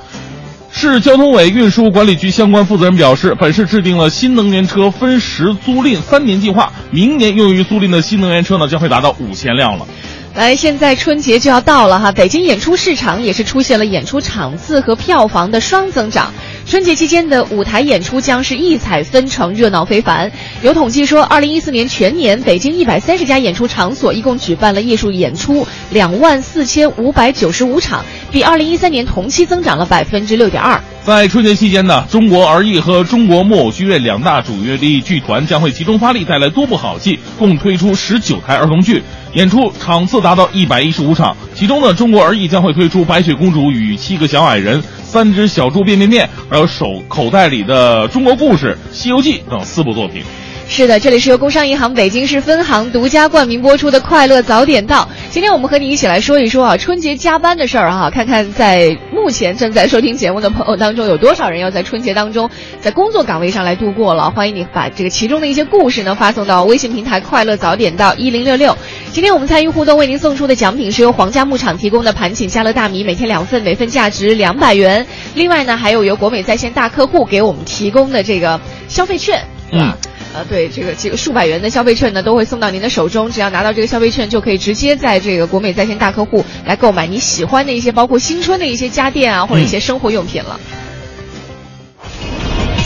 [0.78, 9.88] 市交通委运输管理局相关负责人表示，本市制定了新能源车分时租赁三年计划，明年用于租赁的新能源车呢将会达到五千辆了。
[10.36, 16.34] 来，现在春节就要到了哈，北京演出市场也是出现了演出场次和票房的双增长。
[16.67, 20.32] 春节期间的舞台演出将是异彩纷呈，热闹非凡。
[20.63, 30.82] 有统计说，二零一四年全年北京一百三十家演出场所一共举办了艺术演出两万四千五百九十五场，比二零一三年同期增长了百分之六点二。
[31.06, 39.04] 在春节期间呢，中国儿艺和中国木偶剧院两大主乐力剧团将会集中发力，带来多部好戏，共推出十九台儿童剧，
[39.36, 41.38] 演出场次达到一百一十五场。
[41.54, 44.82] 其中呢，中国儿艺将会推出《白雪公主与七个小矮人》。
[45.04, 50.24] 三只小猪变变变，还有手口袋里的中国故事、西游记等四部作品。
[50.67, 55.04] 是的，这里是由工商银行北京市分行独家冠名播出的《快乐早点到》。
[55.30, 62.49] 今天我们和你一起来说一说啊，春节加班的事儿哈，看看在目前正在收听节目的朋友当中，有多少人要在春节当中
[62.82, 64.32] 在工作岗位上来度过了。
[64.32, 68.75] 欢迎你把这个其中的一些故事呢发送到微信平台“快乐早点到一零六六”。
[69.13, 75.06] 今天我们参与互动，为您送出的奖品是由皇家牧场提供的盘锦家乐大米，每天两份，每份价值两百元。
[75.36, 79.93] 另外呢，还有由国美在线大客户给我们提供的这个消费券，嗯。
[80.36, 83.32] 呃，对，这个这个数百元的消费券呢，都会送到您的手中。
[83.32, 90.60] 只要拿到这个消费券，就可以直接在这个国美在线大客户来购买你喜欢的一些，包括新春的一些家电啊，或者一些生活用品了。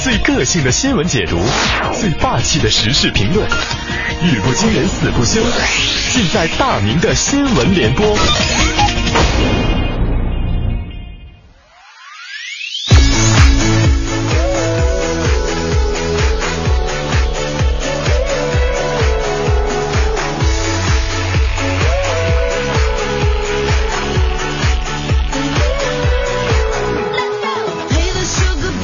[0.04, 1.40] 最个性的新闻解读，
[2.00, 3.44] 最霸气的时事评论，
[4.22, 5.42] 语不惊人死不休，
[6.14, 8.16] 尽在大明的新闻联播。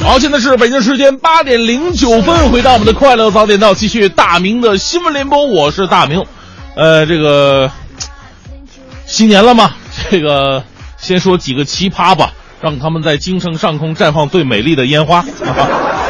[0.06, 6.24] 好，现在是北京时间八点零九分，回到我们的快乐早点到，继续大明的新闻联播，我是大明。
[6.76, 7.72] 呃，这个
[9.04, 9.72] 新年了嘛，
[10.08, 10.62] 这个
[10.96, 15.24] 先说几个奇葩吧，让他们在京城上空绽放最美丽的烟花。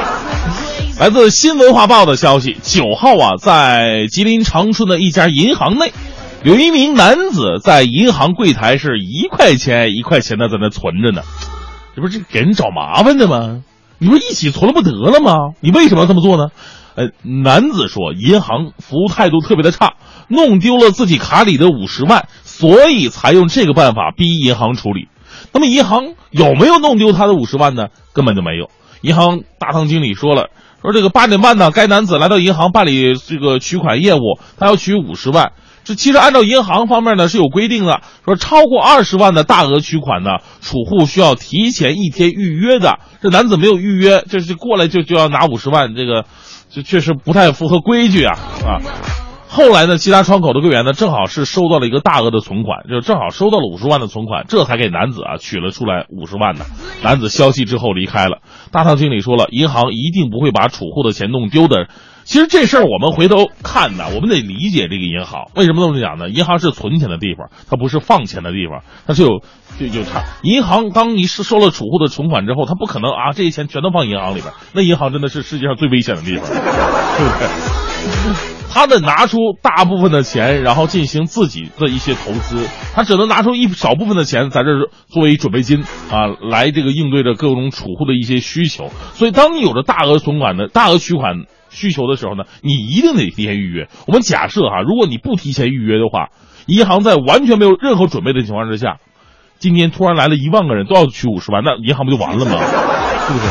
[1.00, 5.94] 来自新文化报的消息，九号啊，在吉林长春的一家银行内，
[6.42, 11.22] 有一名男子在银行柜台是一块钱一块钱的在那存着呢，
[11.96, 13.62] 这不是给人找麻烦的吗？
[13.98, 15.54] 你不一起存了不得了吗？
[15.60, 16.48] 你为什么要这么做呢？
[16.94, 19.94] 呃，男子说，银行服务态度特别的差，
[20.28, 25.08] 弄丢了自己卡里的五十万，所以才用这个办法逼银行处理。
[25.52, 27.88] 那么银行有没有弄丢他的五十万呢？
[28.14, 28.70] 根本就没有。
[29.02, 30.48] 银行大堂经理说了，
[30.80, 35.52] 说这个八点半呢，该男子来到银行办理这个取款业务，他要取五十万。
[35.86, 42.98] 这其实按照银行方面呢是有规定的，说超过二十万的大额取款呢，储户需要提前一天预约的。
[43.22, 46.24] 这男子没有预约，这是过来就就要拿五十万，这个
[46.70, 48.82] 这确实不太符合规矩啊啊！
[49.48, 56.64] 后来呢，其他窗口的柜员呢，正好是收到了一个大额的存款，就正好收到了五十万的存款，这才给男子啊取了出来五十万呢。
[57.04, 58.38] 男子消息之后离开了。
[58.72, 61.86] 大堂经理说了，银行一定不会把储户的钱弄丢的。
[62.26, 66.28] 其实这事儿我们回头看呢，我们得理解这个银行为什么这么讲呢？
[66.28, 69.38] 银行是存钱的地方，它不是放钱的地方，它是有
[69.78, 70.24] 就有差。
[70.42, 78.56] 银行当你是收了储户的存款之后，它不可能啊这些钱全都放银行里边，那银行真的是世界上最危险的地方，对 不对？
[78.68, 84.68] 他得拿出大部分的钱，然后进行自己的一些投资，他只能拿出一少部分的钱在这
[85.08, 88.90] 作为准备金啊，来这个应对着各种储户的一些需求。
[89.14, 91.44] 所以，当你有着大额存款的大额取款
[91.76, 93.88] 需求的时候呢，你一定得提前预约。
[94.06, 96.30] 我们假设哈，如果你不提前预约的话，
[96.66, 98.96] 银行在完全没有任何准备的情况之下，
[99.58, 102.58] 今天突然来了一万个人都要取五十万，那银行不就完了吗？
[103.28, 103.44] 是不是？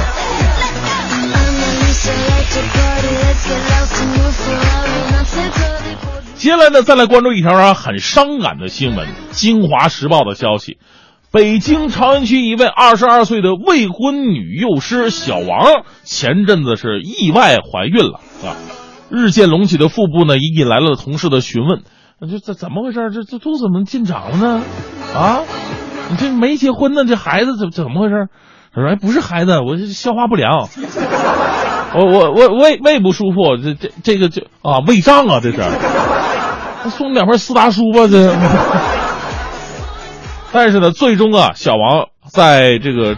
[6.36, 10.78] 接下来呢，再来关注一条啊很伤感的新闻，《京华时报》的消息：
[11.36, 18.56] 北京朝阳区一位二十二岁的未婚女幼师小王，前阵子是意外怀孕了啊！
[19.10, 21.82] 日渐隆起的腹部呢，也引来了同事的询问：
[22.22, 23.12] 这这怎么回事？
[23.14, 24.64] 这这肚子怎么进长了呢？
[25.14, 25.42] 啊，
[26.10, 28.30] 你这没结婚呢，这孩子怎怎么回事？
[28.74, 30.70] 他说：“哎，不是孩子，我是消化不良，
[31.96, 35.58] 我我我胃胃不舒服，这这这个就啊胃胀啊，这是。”
[36.92, 38.34] 送两份四大书吧，这。
[40.56, 43.18] 但是呢，最终啊，小王在这个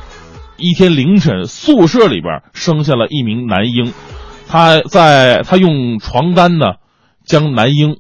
[0.58, 3.94] 一天凌晨，宿舍里边生下了一名男婴，
[4.48, 6.78] 他在他用床单呢
[7.24, 7.98] 将男婴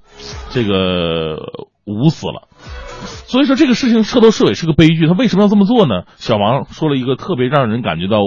[0.49, 1.37] 这个
[1.85, 2.47] 捂死了。
[3.27, 6.05] 所以说这个事情彻头彻尾是个悲剧，他为什么要这么做呢？
[6.15, 8.21] 小王说了一个特别让人感觉到，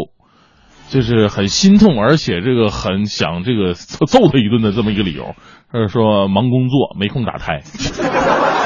[0.91, 5.35] 就是很心痛，而且这个很想这个 揍他一顿的这么一个理由，
[5.73, 7.63] 他是说忙工作没空打胎。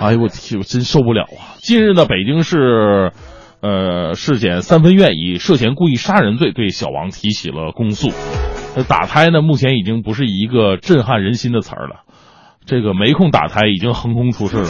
[0.00, 1.58] 哎呦我天，我真受不了啊！
[1.60, 3.12] 近日呢，北京市。
[3.60, 8.08] 呃，市检三分院以涉嫌故意杀人罪对小王提起了公诉。
[8.86, 12.02] 打胎呢，目前已经不是一个震撼人心的词儿了。
[12.64, 14.64] 这个没空打胎已经横空出世了，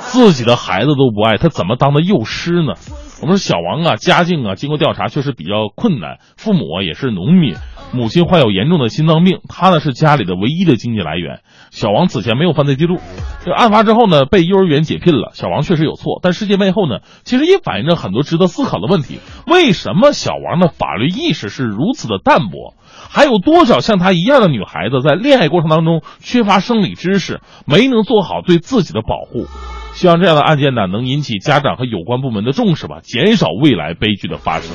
[0.00, 2.74] 自己的孩子都不爱，他怎么当的幼师呢？
[3.22, 7.54] 我们说小王啊，家境啊，经过调查确实比较困难，父母啊也是农民。
[7.92, 11.40] 母亲患有严重的心脏病，他呢是家里的唯一的经济来源。
[11.70, 12.98] 小王此前没有犯罪记录，
[13.44, 15.32] 这案发之后呢，被幼儿园解聘了。
[15.34, 19.18] 小王确实有错，但事件背后呢，其实也反映着很多值得思考的问题。
[19.46, 22.74] 为什么小王的法律意识是如此的淡薄？
[23.08, 29.46] 还有多少像他一样的女孩子在恋爱过程当中缺乏生理知识，没能做好对自己的保护？
[29.94, 34.70] 希望这样的案件呢，能引起家长和有关部门的重视吧，减少未来悲剧的发生。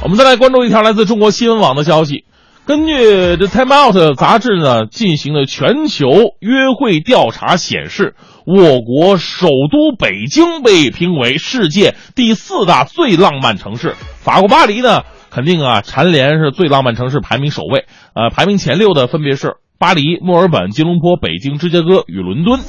[0.00, 2.24] 我们再来关注一条来自中国新闻网的消息。
[2.64, 2.94] 根据
[3.36, 6.06] 这《Time Out》杂志呢进行的全球
[6.38, 8.14] 约会调查显示，
[8.46, 13.96] 我国首都北京被评为世界第四大最浪漫城市。
[14.20, 17.86] 法国巴黎呢，肯定啊蝉联是最浪漫城市排名首位。
[18.14, 22.60] 呃，排名前六的分别是巴黎、墨尔本、吉隆坡、北京、芝加哥与伦敦。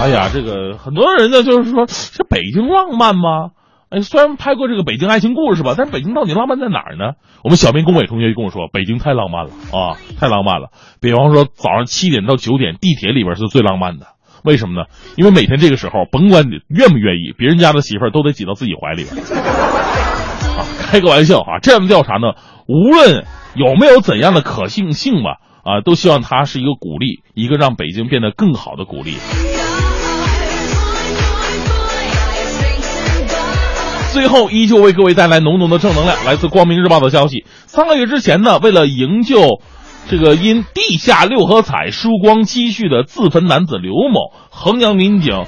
[0.00, 3.50] 哎呀，这个很多人呢就是说，这北京浪漫吗？
[3.90, 7.12] 哎，虽然拍过这个《北京爱情故事》吧，但是北京到底浪漫在哪儿呢？
[7.44, 10.70] 我们小明龚伟同学就跟我说，北京太浪漫了啊，太浪漫了。
[11.00, 14.06] 比方说早上七点到九点，地铁里边是最浪漫的。
[14.42, 14.86] 为什么呢？
[15.16, 19.16] 因为每天这个时候，甭管你愿不愿意，别人家的媳妇儿都得挤到自己怀里边。
[20.56, 21.58] 啊，开个玩笑啊！
[21.62, 22.34] 这样的调查呢，
[22.66, 23.24] 无论
[23.54, 29.14] 有没有怎样的可信性吧，啊，都希望它是一个鼓励，一个让北京变得更好的鼓励。
[34.14, 36.24] 最后，依旧为各位带来浓浓的正能量。
[36.24, 39.58] 来自《光明日报》的消息，三个月之前呢，为了营救
[40.08, 45.46] 这个因地下六合彩输光积蓄的自焚男子刘某，衡阳民警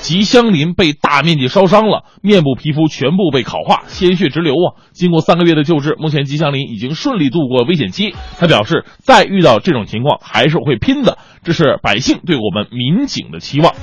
[0.00, 4.80] 吉香林被大面积烧伤了，面部皮肤全部被烤化，鲜血直流啊！
[4.92, 8.14] 经过三个月的救治，目前吉祥林已经顺利度过危险期。
[8.38, 11.18] 他表示，再遇到这种情况，还是会拼的。
[11.44, 13.74] 这是百姓对我们民警的期望。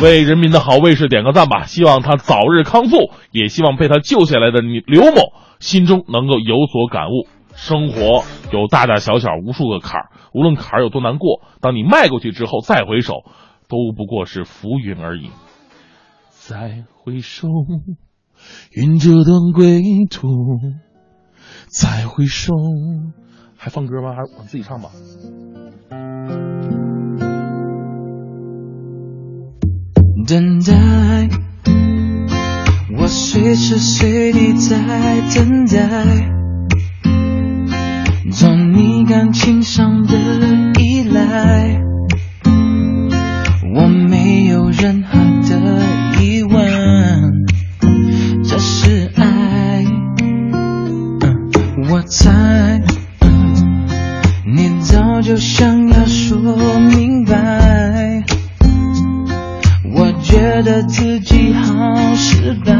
[0.00, 7.28] 为人民的好卫士点个赞吧，希望他早日康复，也希望被他救下来的你刘某心中能够有所感悟。
[7.54, 13.24] 生活有大大小小无数个坎儿，无论坎儿有多难过，当你迈过去之后再回首，
[13.72, 15.30] 都不过是浮云而已。
[16.28, 17.48] 再回首，
[18.70, 20.28] 云遮断归途。
[21.70, 22.52] 再回首，
[23.56, 24.14] 还放歌吗？
[24.14, 24.90] 还是我自己唱吧。
[30.26, 31.30] 等待，
[32.98, 34.76] 我随时随地在
[35.34, 36.30] 等待，
[38.32, 40.14] 做你感情上的
[40.78, 41.80] 依赖，
[43.74, 45.18] 我没有任何
[45.48, 45.82] 的
[46.20, 47.46] 疑问，
[48.44, 49.84] 这是爱，
[51.88, 52.82] 我猜，
[54.44, 56.38] 你早就想要说
[56.80, 58.22] 明白。
[59.94, 62.74] 我觉得自己好失败，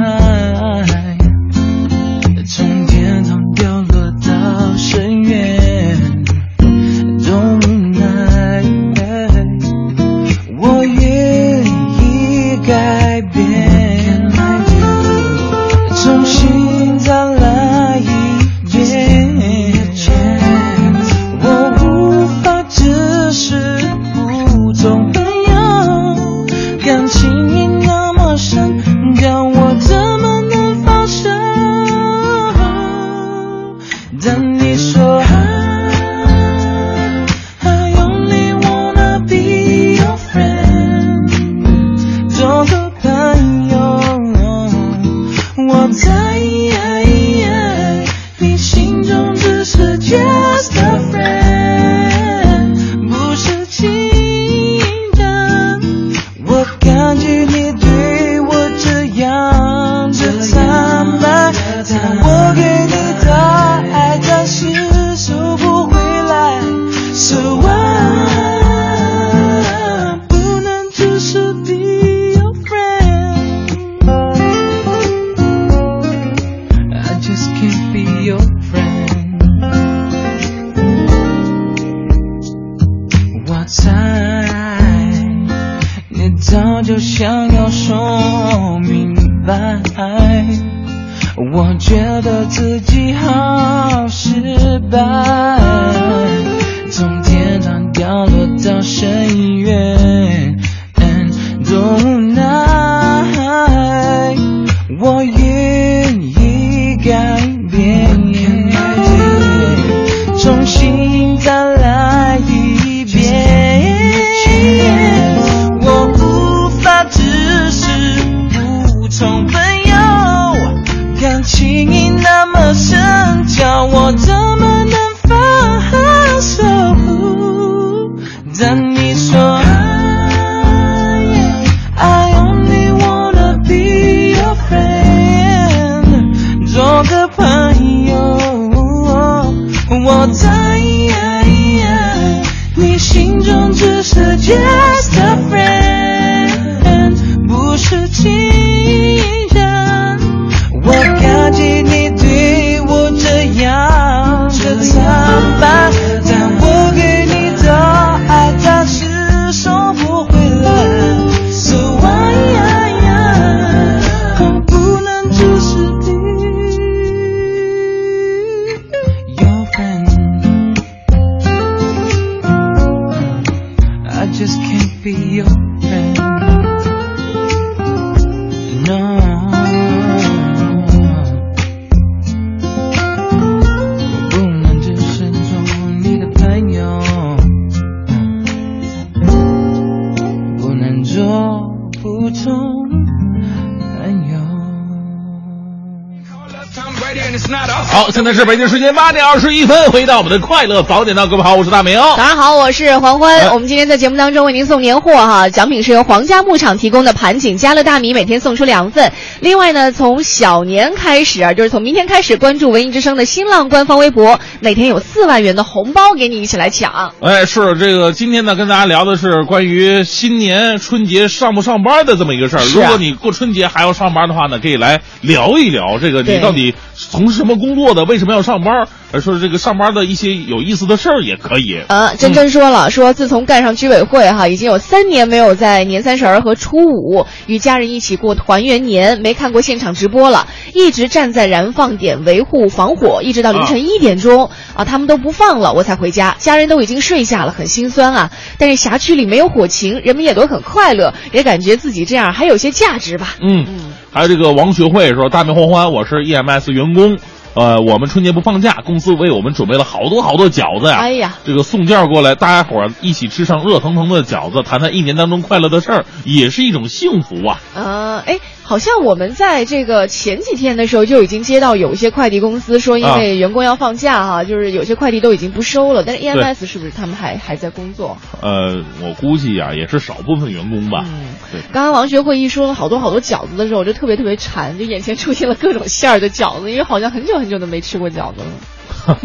[198.35, 201.99] 是北京时间八点二十一分，回到我们的快乐早点到，各位好，我是大明。
[201.99, 203.41] 早上好，我是黄欢。
[203.41, 209.13] 哎我们今天在节目当中为您送年货哈，奖品是由皇家牧场提供的盘锦家乐大米，每天送出两份。
[209.41, 217.13] 另外呢，从小年开始啊，就是从明天开始，关注文艺之声的新浪官方微博，每天有四万元的红包给你一起来抢。
[217.21, 222.61] 哎，是这个，今天呢，跟大家聊的是关于新年春节上不上班的这么一个事儿。
[222.61, 231.83] 啊如果你过春节还要上班的话呢，可以来聊一聊这个你到底从事什么工作的，为什么要上班，而说这个上班的一些有意思的事儿也可以。
[231.89, 248.31] 呃，真真说了，说自从干上居委会哈，已经有三年没有在年三十儿和初五与家人一起过团圆年，没看过现场直播了，一直站在燃放点维护防火，一直到凌晨一点钟啊他们都不放了，我才回家，家人都已经睡下了，很心酸啊。
[248.57, 253.35] 但是辖区里没有火情，人们也都很快乐，也感觉自己这样还有些价值吧。
[253.43, 253.67] 嗯，
[254.13, 257.19] 还有这个王学会说：“大明欢欢，我是 EMS 员工，
[257.55, 260.99] 呃，我们春节不放假，公司为我们准备了好多好多饺子呀。
[261.01, 267.61] 哎呀，这个送件过来，大家伙儿一起吃上热腾腾的饺子，谈谈一年当中快乐的事儿，也是一种幸福啊。
[267.75, 278.17] 呃，哎，好像我们在这个前几天的时候就已经接到有一些快递公司说，因为员工要放假哈、就是有些快递都已经不收了，但是 EMS 是不是他们还还在工作？
[278.41, 281.05] 呃，我估计呀、也是少部分员工吧。
[281.07, 289.19] 嗯对，刚刚王学会一说了好多好多饺子的时候，我就特别特别馋，就眼前出现了各种馅儿的饺子，因为好像很久很久都没吃过饺子了。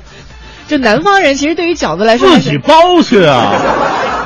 [0.66, 3.52] 就南方人其实对于饺子来说自己包去啊，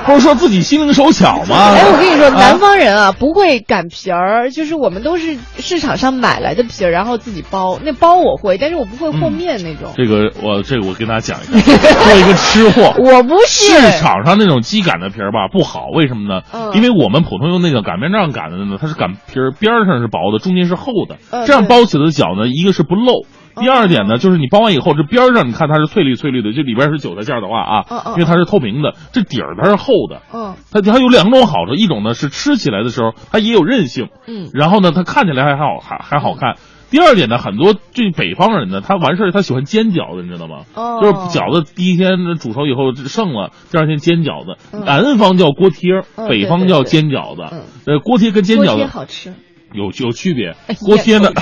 [0.06, 1.56] 不是说自己心灵手巧吗？
[1.74, 7.78] 哎，我跟你说，啊南方人啊不会擀皮儿，就是我们都是市场上买来的皮儿，然后自己包。
[7.82, 9.92] 那包我会，但是我不会和面那种。
[9.96, 12.94] 这个我这个我跟大家讲一下， 做一个吃货。
[12.98, 16.42] 我不是市场上那种机擀的皮儿吧不好，为什么呢？
[16.52, 23.24] 嗯因为我们普通用那个擀面杖擀的呢，它是擀皮儿边儿上是薄的，中间是厚的，嗯这样包起来的饺呢，一个是不漏。
[23.56, 36.56] 第二点呢，就是你包完以后，这边儿上你看它是翠绿翠绿的，这里边是韭菜馅儿的话啊，因为它是透明的，这底儿它是厚的，嗯它它有两种好处，一种呢是吃起来的时候它也有韧性，嗯然后呢它看起来还好还还好看。
[36.90, 40.64] 第二点呢，很多这北方人呢，他完事儿他喜欢煎饺子，你知道吗？
[40.74, 44.58] 哦就是饺子第一天煮熟以后剩了，第二天煎饺子。
[44.72, 47.48] 嗯南方叫锅贴北方叫煎饺子。
[47.50, 49.32] 嗯呃，锅贴跟煎饺子好吃。
[49.74, 50.76] 有有区别哎。
[50.80, 51.30] 锅贴呢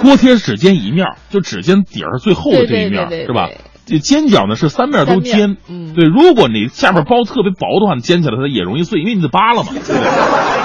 [0.00, 3.48] 锅贴只煎一面儿，就只煎底儿最厚的这一面是吧？
[3.86, 6.04] 这煎饺呢是三面都煎，嗯对。
[6.04, 9.96] 如果你下面包特别薄的话，你煎起来它也容易碎，因为你得扒拉嘛，对不对？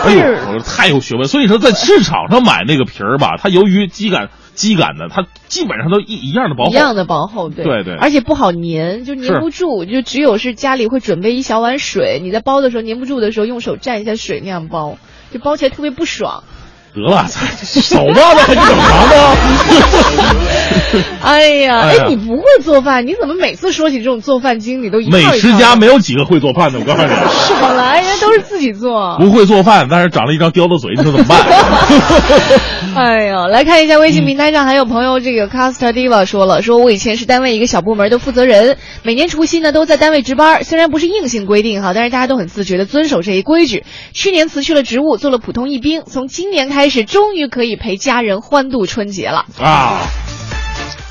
[0.04, 1.26] 哎呦，我说太有学问。
[1.28, 4.30] 所以说，在市场上买那个皮儿吧，它由于鸡感。
[4.54, 14.98] 鸡感的，它基本上都一一样的薄厚，一样的薄厚，对对对而且不好粘，就粘不住，就只有是家里会准备一小碗水，你在包的时候粘不住的时候，用手蘸一下水那样包，
[15.32, 16.44] 就包起来特别不爽。
[16.94, 17.26] 得了，
[17.64, 18.76] 手吧，那还正常
[19.08, 19.36] 吗？
[21.22, 27.10] 哎呀， 哎呀哎，你不会做饭，你怎么每次说起这种做饭经历都一套美一套食家没有几个会做饭的，我告诉你。
[27.48, 29.18] 少来，人家都是自己做。
[29.22, 31.40] 不会做饭，但是长了一张刁的嘴，你说怎么办？
[32.96, 43.86] 哎呀，来看一下微信平台上还有朋友这个 Casta Diva 说了，说我以前是单位一个小部门的负责人，每年除夕呢都在单位值班，虽然不是硬性规定哈，但是大家都很自觉的遵守这一规矩。
[44.14, 49.46] 去年辞去了职务，做了普通一兵，从今年开始终于可以陪家人欢度春节了。
[49.60, 50.02] 啊，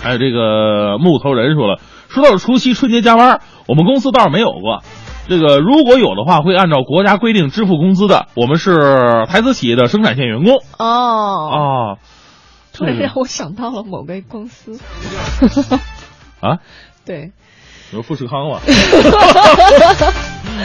[0.03, 4.83] 还有这个木头人说了，说到除夕春节加班，我们公司倒是没有过。
[5.29, 8.27] 这个如果有的话，会按照国家规定支付工资的。
[8.35, 12.03] 我们是台资企业的生产线员工 哦，啊，
[12.73, 14.81] 突然让我想到了某个公司。
[16.41, 16.59] 啊，
[17.07, 17.33] 对。
[17.93, 18.61] 你说富士康嘛？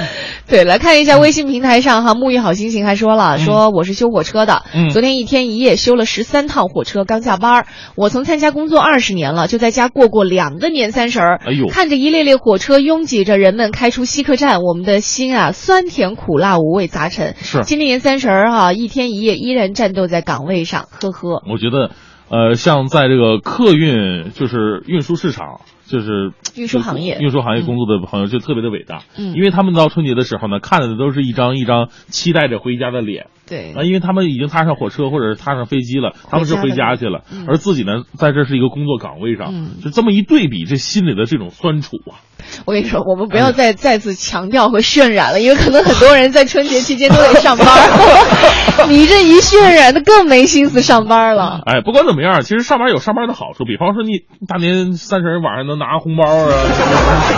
[0.47, 7.67] 对，来看一下微信平台上哈，沐浴好心情还说了，说我是修火车的，嗯昨天一天一夜修了十三趟火车，刚下班儿。
[7.95, 11.39] 我从参加工作二十年了，就在家过过两个年三十儿。
[11.45, 17.35] 哎呦看着一列列火车拥挤着人们开出西客站，我们的心啊酸甜苦辣五味杂陈。
[17.37, 21.43] 是今年年三十儿哈，一天一夜依然战斗在岗位上，呵呵。
[21.51, 21.91] 我觉得，
[22.29, 27.17] 呃，像在这个客运，就是运输市场，就是运输行业。
[27.19, 29.33] 运输行业工作的朋友就特别的伟大，嗯。
[29.35, 33.27] 因为他们到春节的时候呢，看着的都是一张一张期待着回家的脸。
[33.47, 42.17] 对啊，因为他们已经踏上火车或者是踏上飞机了，他们是回家去了，嗯而自己呢，在这是一个工作岗位上，嗯就这么一对比，这心里的这种酸楚啊，
[42.65, 51.61] 我跟你说，我们不要再再次强调和渲染了，因为可能很多人在春节期间都得上班儿 你这一渲染，那更没心思上班了。
[51.65, 56.49] 哎，不管怎么样，其实上班有上班的好处，比方说你大年三十晚上能拿红包啊，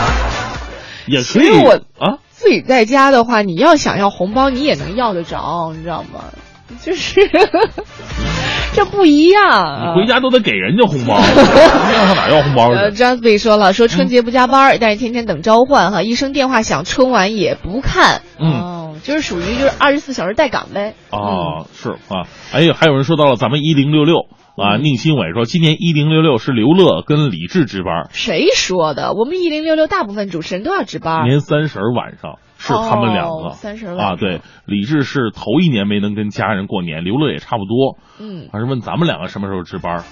[1.08, 2.20] 也可以我啊。
[2.38, 6.26] 自己在家的话，你要想要红包，你也能要得着，你知道吗？
[6.84, 7.20] 就是
[8.76, 9.93] 这不一样啊。
[9.93, 18.22] 你回家都得给人家红包， 你让他哪要红包呃去？，Jasby 说了，说春节不加班，但是天天等召唤哈，一声电话响，春晚也不看。
[18.39, 20.93] 嗯哦，就是属于就是二十四小时待岗呗。
[21.09, 29.13] 啊，是啊，哎呦，还有人说到了咱们一零六六啊，宁新伟说今年一零六六是刘乐跟李志值班，谁说的？
[29.13, 31.26] 我们一零六六大部分主持人都要值班。
[31.26, 33.49] 年三十晚上是他们两个。
[33.97, 37.97] 啊，对，李志是头一年没能跟家人过年，刘乐也差不多。
[38.20, 40.03] 嗯，还是问咱们两个什么时候值班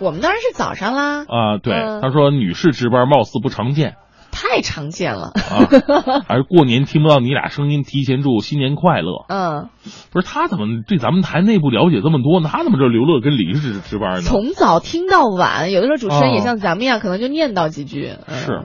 [0.00, 1.58] 我们当然是早上啦，啊？
[1.62, 3.94] 对，嗯他说女士值班貌似不常见
[4.32, 5.26] 太常见了。
[5.34, 5.68] 啊，
[6.26, 9.26] 还是过年听不到你俩声音，提前祝新年快乐。
[9.28, 9.68] 嗯，
[10.10, 12.48] 不是他怎么对咱们台内部了解这么多呢？
[12.50, 14.20] 他怎么知道刘乐跟李志值班呢？
[14.22, 18.16] 从早听到晚，有的时候主持人也哦像咱们一样，可能就念叨几句。
[18.26, 18.62] 嗯是，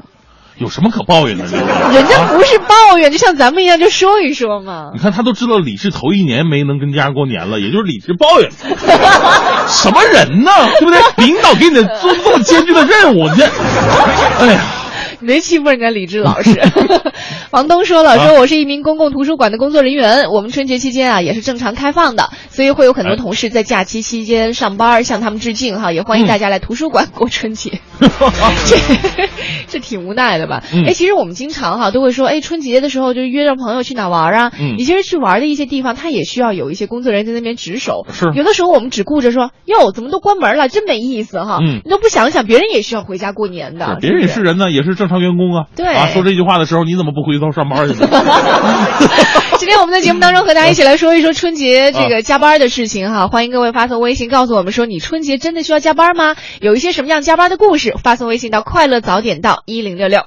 [0.60, 1.46] 有什么可抱怨的？
[1.46, 5.00] 人家啊不是抱怨，就像咱们一样，就说一说嘛你。
[5.00, 8.50] 看，他都知道李志头一年没能跟家人过年了，也就是李志抱怨，
[9.68, 10.52] 什么人呢？
[10.80, 11.00] 对不对？
[11.26, 13.46] 领导给你的做这么艰巨的任务，你这，
[14.40, 14.62] 哎呀，
[15.22, 16.62] 你别欺负人家李志老师。
[17.52, 27.80] 王东说了，啊说我是一名公共图书馆的工作人员，我们春节期间啊也是正常开放的，所以会有很多哎同事在假期期间上班，向他们致敬哈，也欢迎大家来图书馆过春节。
[28.00, 29.30] 这
[29.68, 30.64] 这挺无奈的吧？
[30.74, 34.52] 嗯哎，其实我们经常哈都会说，哎，春节的时候就约着朋友去哪玩啊？
[34.60, 38.06] 嗯你其实去玩的一些地方，他也需要有一些工作人员在那边值守。
[38.12, 41.60] 是有的时候我们只顾着说，哟，怎么都关门了，真没意思哈。
[41.62, 45.66] 嗯你都不想想，别人也需要回家过年的，别人也是人呢，也是正常员工啊。
[45.76, 48.08] 对啊，说这句话的时候，你怎么不回头上班去呢？
[49.58, 56.36] 今天我们在节目当中和大家一起来说一说春节这个加班的事情哈， 欢迎各位发送微信告诉我们说你春节真的需要加班吗？
[56.62, 60.22] 有一些什么样加班的故事，发送微信到快乐早点到一零六六。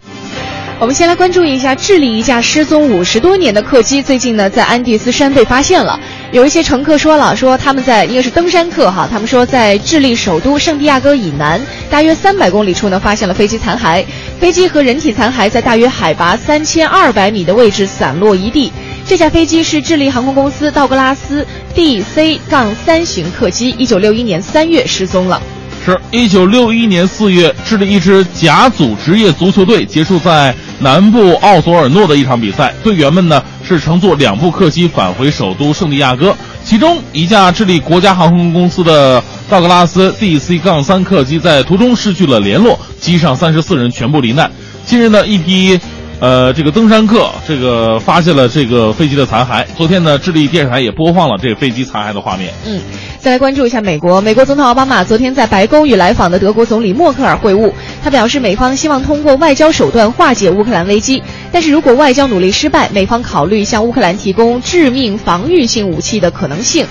[0.80, 6.00] 我们先来关注一下智利一架失踪五十多年的客机，最近呢在安第斯山被发现了。
[6.32, 11.60] 有一些乘客说了，说他们在应该是登山客哈，他们说在智利首都圣地亚哥以南
[11.90, 14.02] 大约三百公里处呢发现了飞机残骸，
[14.40, 18.72] 飞机和人体残骸在大约海拔三千二百米的位置散落一地。
[19.06, 25.42] 这架飞机是智利航空公司道格拉斯 DC 杠三型客机，一九六一年三月失踪了。
[25.84, 36.34] 是一九六一年四月，智利一支甲组职业足球队结束在南部奥索尔诺的一场比赛，队员们呢是乘坐两部客机返回首都圣地亚哥，
[36.70, 44.48] 其中一架智利国家航空公司的道格拉斯 DC 杠三客机在途中失去了联络，机上三十四人全部罹难。
[44.86, 45.80] 近日呢，一批。
[46.20, 49.64] 呃，这个登山客这个发现了这个飞机的残骸。
[49.74, 52.52] 昨天呢，智利电视台也播放了这个飞机残骸的画面。
[52.66, 52.78] 嗯，
[53.18, 54.20] 再来关注一下美国。
[54.20, 57.72] 美国总统奥巴马昨天在白宫与来访的德国总理默克尔会晤，
[58.04, 66.84] 他表示美方希望通过外交手段化解乌克兰危机，但是如果外交努力失败，美方考虑向乌克兰提供致命防御性武器的可能性。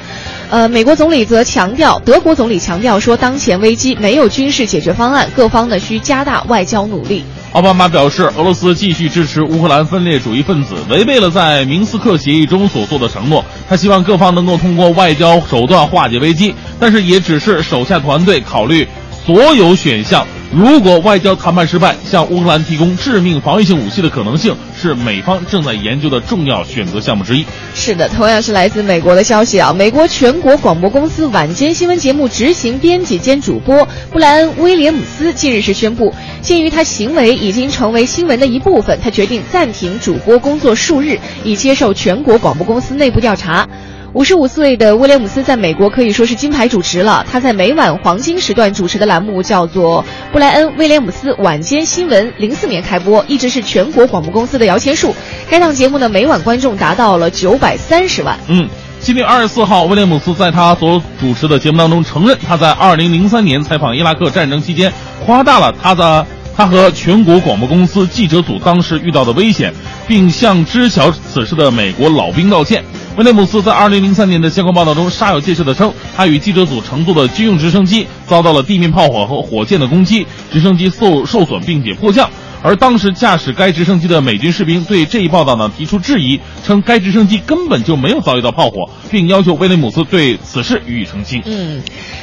[0.49, 7.23] 呃，美国总理则强调，德国总理强调说，当前危机没有军事解决方案，各方呢需加大外交努力。
[7.51, 13.45] 奥巴马表示，俄罗斯继续支持乌克兰分裂主义分子，违背了在明斯克协议中所做的承诺。
[13.69, 18.87] 他希望各方能够通过外交手段化解危机，但是也只是手下团队考虑
[19.23, 20.25] 所有选项。
[20.51, 27.45] 如果外交谈判失败，向乌克兰提供致命防御性武器的可能性是美方正在研究的重要选择项目之一。
[27.75, 43.69] 是的，同样是来自美国的消息啊，美国全国广播公司晚间新闻节目执行编辑兼主播布莱恩·威廉姆斯近日是宣布，鉴于他行为已经成为新闻的一部分，他决定暂停主播工作数日，以接受全国广播公司内部调查。
[44.13, 47.23] 五十五岁的威廉姆斯在美国可以说是金牌主持了。
[47.31, 50.03] 他在每晚黄金时段主持的栏目叫做
[50.33, 55.13] 《布莱恩·威廉姆斯晚间新闻》，零四年开播，一直是全国广播公司的摇钱树。
[55.47, 58.35] 该档节目呢，每晚观众达到了九百三十万。
[58.47, 58.67] 嗯，
[58.99, 64.91] 今年二十四号，威廉姆斯在他所主持的节目当中承认，他在二零零三年采访伊拉克战争期间
[65.23, 66.25] 夸大了他的
[66.59, 69.73] 他和全国广播公司记者组当时遇到的危险，
[70.05, 72.83] 并向知晓此事的美国老兵道歉。
[73.15, 82.29] 威廉姆斯在二零零三年的相关报道中煞有介事地称，他与记者组乘坐的军用直升机遭到了地面炮火和火箭的攻击，直升机受受损并且迫降。
[82.61, 91.41] 而当时驾驶该直升机的美军士兵对这一报道呢提出质疑，称该直升机根本就没有遭遇到炮火，并要求威廉姆斯对此事予以澄清。
[91.45, 91.81] 嗯，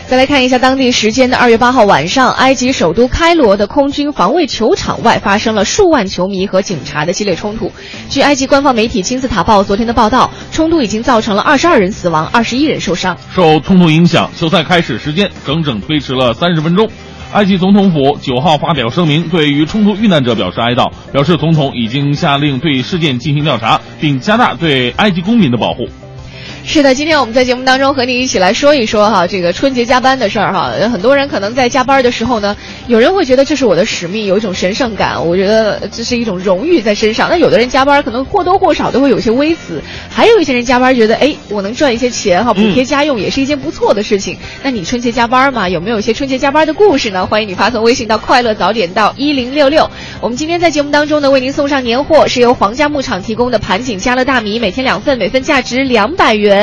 [0.09, 7.72] 再来看一下当地时间的二月八号晚上，埃及首都开罗的空军防卫球场外发生了数万球迷和警察的激烈冲突。
[8.09, 13.18] 据埃及官方媒体金字塔报昨天的报道，冲突已经造成了二十二人死亡，二十一人受伤。
[13.34, 16.88] 受冲突影响，球赛开始时间整整推迟了三十分钟。
[17.32, 25.88] 埃及总统府九号发表声明，对于冲突遇难者表示哀悼，表示总统已经下令对事件进行调查，并加大对埃及公民的保护。
[26.69, 30.73] 是的，今天我们在节目当中和你一起来说一说哈这个春节加班的事儿哈。
[30.91, 32.57] 很多人可能在加班的时候呢，
[32.89, 37.29] 有人会觉得这是我的使命，有一种神圣感，我觉得这是一种荣誉在身上。
[37.31, 44.37] 那有的人加班可能或多或少都会有些微词，还有一些人加班觉得哎，我能赚一些钱哈，补贴家用也是一件不错的事情。
[44.64, 45.69] 那你春节加班嘛？
[45.69, 47.25] 有没有一些春节加班的故事呢？
[47.25, 49.89] 欢迎你发送微信到快乐早点到一零六六。
[50.21, 56.55] 我们今天在节目当中呢，为您送上年货，是由皇家牧场提供的盘锦家乐大米，每天两份，每份价值两百元。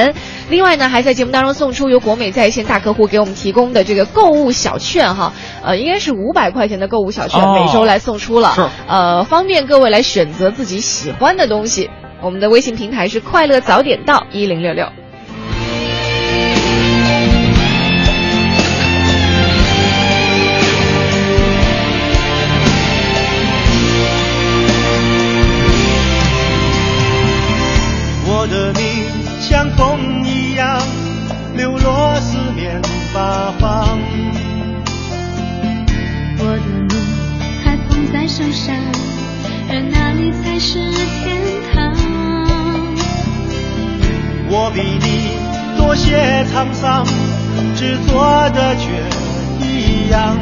[0.50, 5.34] 另外呢，还在节目当中送出由国美在线大客户给我们提供的这个购物小券哈，
[5.64, 11.90] 呃，应该是五百块钱的购物小券，每周来送出了，呃，方便各位来选择自己喜欢的东西。
[12.22, 15.03] 我们的微信平台是快乐早点到一零六六。
[40.66, 41.44] 是天
[41.74, 41.94] 堂？
[44.48, 45.06] 我比你
[45.78, 47.06] 多些沧桑，
[47.76, 48.88] 执着的却
[49.60, 50.40] 一样。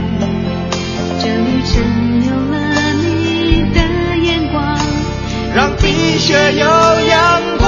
[1.20, 1.82] 这里只
[2.30, 2.56] 有了
[2.94, 3.80] 你的
[4.22, 4.78] 眼光，
[5.56, 7.66] 让冰雪有阳光。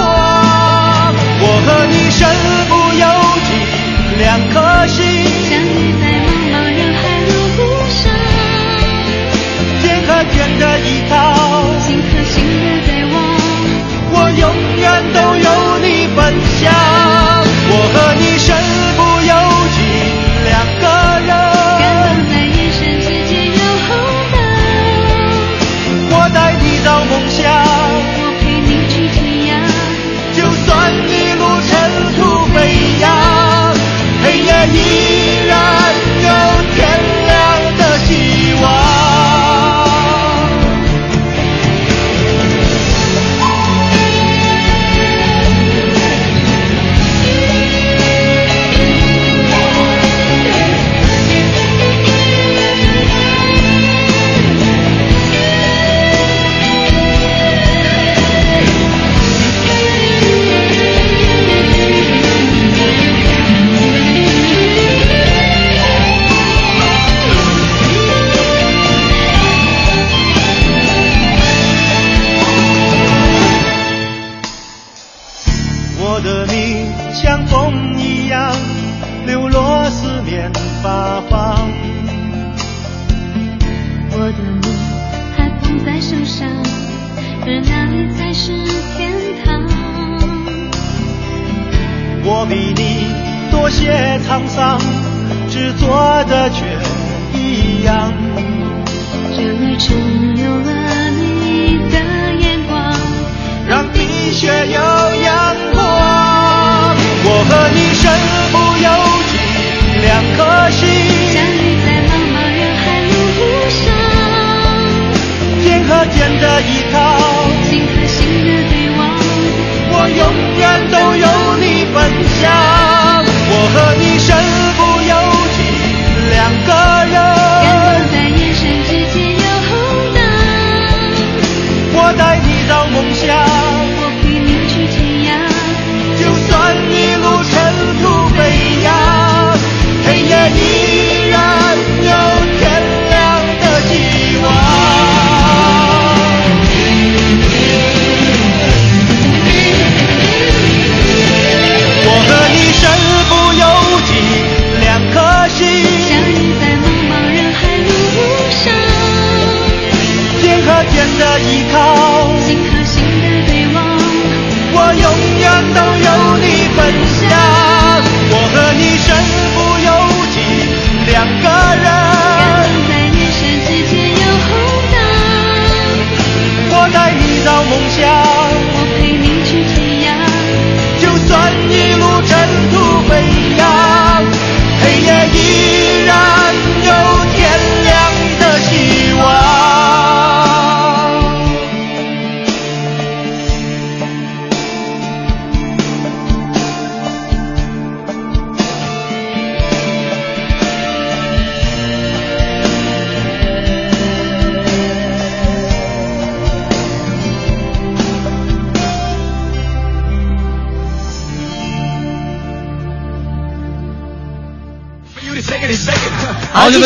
[1.41, 2.21] 我和你身
[2.69, 3.03] 不由
[3.49, 3.49] 己，
[4.19, 4.53] 两颗
[4.85, 5.01] 心
[5.49, 7.33] 相遇在茫茫人海路
[7.89, 8.01] 上，
[9.81, 11.01] 天和天的依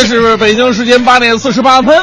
[0.08, 1.96] 是北京时间八点四十八分。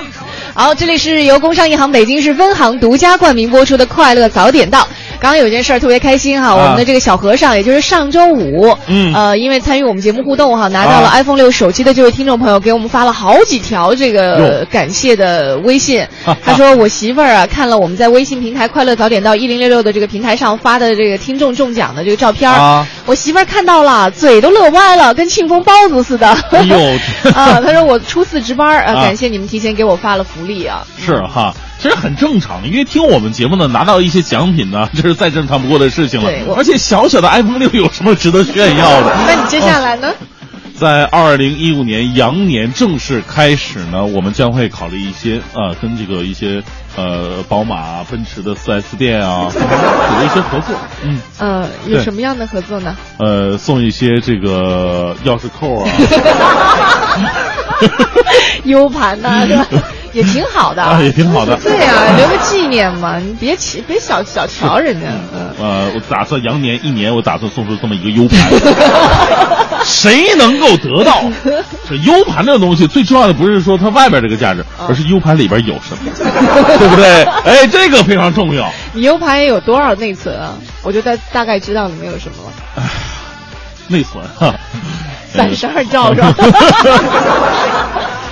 [0.53, 4.83] 好，这里是由工商银行北京市分行独家冠名播出的《快乐早点到》。
[5.19, 16.07] 刚刚有件事儿特别开心哈，我们的这个小和尚，也就是上周五，嗯呃，因为参与我们节目互动哈，拿到了啊 iPhone 六手机的这位听众朋友给我们发了好几条这个感谢的微信。
[16.43, 26.27] 他说我媳妇儿啊看了我们在微信平台“快乐早点到”一零六六的这个平台上发的这个听众中奖的这个照片儿啊，我媳妇儿看到了，嘴都乐歪了，跟庆丰包子似的。
[26.51, 26.77] 哎呦
[27.35, 30.83] 啊，他说我初次值班儿啊，啊感谢你们提前给我发了福利啊。
[30.99, 36.45] 是哈，其实很正常，因为听我们节目呢，拿到一些奖品呢， 这是再正常不过的事情了对。
[36.57, 39.15] 而且小小的 iPhone 六有什么值得炫耀的？
[39.29, 40.11] 那你接下来呢？
[40.85, 46.63] 在二零一五年羊年正式开始呢，我们将会考虑一些呃，跟这个一些
[46.95, 50.77] 呃宝马、奔驰的四 S 店啊， 有一些合作。
[51.03, 52.95] 嗯，呃，有什么样的合作呢？
[53.19, 55.89] 呃，送一些这个钥匙扣啊，
[58.65, 59.47] U 盘呐？
[60.13, 65.07] 也挺好的，啊也挺好的对呀、留个纪念嘛，你别起，别小小瞧人家。
[65.35, 68.39] 嗯，呃，我打算羊年一年，我打算送出这么一个 U 盘，
[69.85, 71.23] 谁能够得到？
[71.89, 76.11] 这 U 盘这个东西最重要的不是说它外边这个价值，而是 U 盘里边有什么，
[76.79, 77.23] 对不对？
[77.45, 78.71] 哎，这个非常重要。
[78.93, 80.55] 你 U 盘也有多少内存啊？
[80.83, 82.53] 我就大大概知道里面有什么了。
[83.89, 84.55] 内存哈，
[85.33, 86.35] 三十二兆是吧？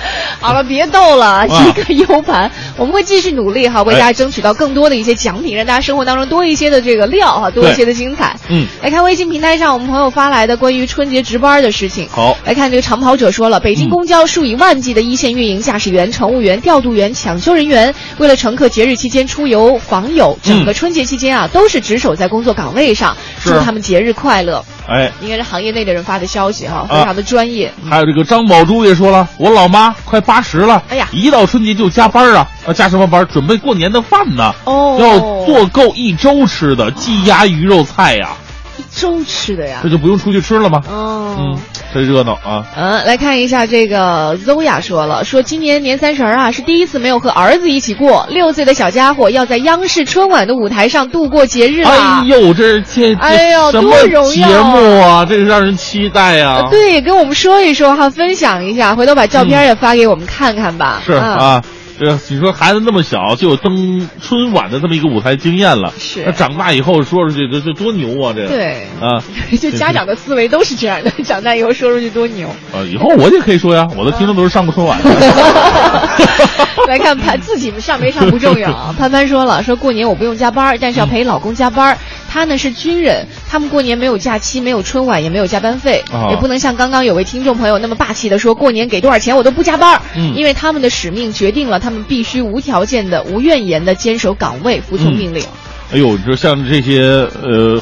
[0.43, 8.35] 好了，别逗了，一个 U 盘，我们会继续努力哈，为大家争取到更多的一些奖品，让大家生活当中多一些的这个料哈，多一些的精彩。
[8.49, 12.09] 嗯，来看微信平台上我们朋友发来的关于春节值班的事情。
[12.09, 24.65] 好来看这个长跑者说了，北京公交数以万计的一线运营驾驶员、乘务员、调度员、抢修人员，为了乘客节日期间出游访友，整个春节期间啊，都是值守在工作岗位上，祝他们节日快乐。
[24.85, 27.71] 哎，应该是行业内的人发的消息哈，非啊常的专业。
[27.89, 33.25] 还有这个张宝珠也说了，我老妈快八十了，哎呀一到春节就加班啊，啊加什么班？
[33.27, 38.29] 准备过年的饭呢，哦要做够一周吃的鸡鸭鱼肉菜呀，
[38.77, 39.89] 一周吃的呀这。
[39.89, 40.81] 就不用出去吃了吗？
[40.89, 41.59] 哦嗯，
[41.93, 42.65] 真热闹啊！
[42.75, 51.89] 嗯，来看一下这个 Zoya 说了，说今年年三十儿啊是第一次没有和儿子一起过，六岁的小家伙要在央视春晚的舞台上度过节日了。
[51.89, 55.25] 哎呦，这这哎呦什么多荣耀节目啊？
[55.25, 61.01] 这是让人期待呀、呃对，跟我们说一说哈，分享一下，回头把照片也发给我们看看吧。
[61.05, 61.63] 是嗯、，啊。
[61.99, 68.33] 这你说孩子那么小就有登春晚的这么一个舞台经验了，是那长大以后说出去这这多牛啊！
[68.35, 69.21] 这对，啊，
[69.59, 72.47] 就家长的思维都是这样的，长大以后说出去多牛。
[72.73, 75.09] 啊，以后我也可以说呀，我的听众都是上过春晚的。
[76.87, 78.93] 来看潘自己上没上不重要啊。
[78.97, 81.97] 潘潘说了，说过年我不用加班，但是要陪老公加班。
[82.33, 90.33] 他呢是军人，他们过年没有假期，没有春晚，也没有加班费，哦也不能像刚刚有位听众朋友那么霸气的说过年给多少钱我都不加班儿，嗯。
[90.35, 95.43] 因为他们的使命决定了他们必须无条件的、无怨言的坚守岗位，服从命令。
[95.91, 97.01] 哎呦，你说像这些
[97.43, 97.79] 呃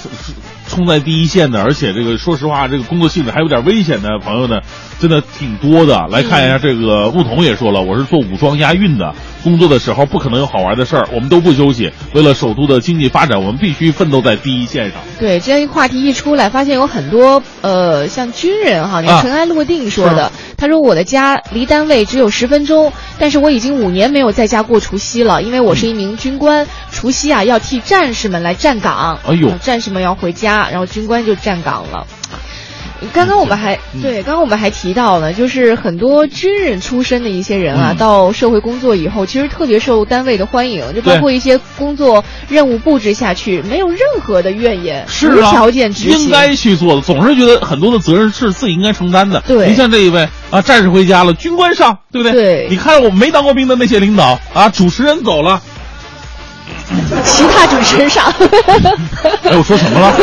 [0.71, 4.61] 冲在第一线的，而且这个说实话，这个工作性质还有点危险的朋友呢，
[4.99, 6.07] 真的挺多的。
[6.09, 9.13] 来看一下这个牧童也说了，我是做武装押运的，
[9.43, 11.91] 工作的时候不可能有好玩的事儿，我们都不休息。
[12.13, 15.01] 为了首都的经济发展，我们必须奋斗在第一线上。
[15.19, 32.05] 对，这样一话题一出来，发现有很多呃，像军人哈，你尘埃落定说的，他说我的家离单位只有十分钟，但是我已经五年没有在家过除夕了，因为我是一名军官，除夕啊要替战士们来站岗，哎呦呃战士们要回家，然后军官就站岗了。
[33.13, 47.01] 刚刚我们还嗯对，刚刚我们还提到了，就是很多军人出身的一些人啊，嗯到社会工作以后，其实特别受单位的欢迎，就包括一些工作任务布置下去，没有任何的怨言，是啊，无条件执行，应该去做的。
[47.01, 49.41] 总是觉得很多的责任是自己应该承担的。
[49.47, 52.33] 对您像这一位啊，战士回家了，军官上，对不对？
[52.33, 55.59] 对你看我们没当过兵的那些领导啊，主持人走了，
[57.23, 58.25] 其他主持人上。
[59.43, 60.13] 哎，我说什么了？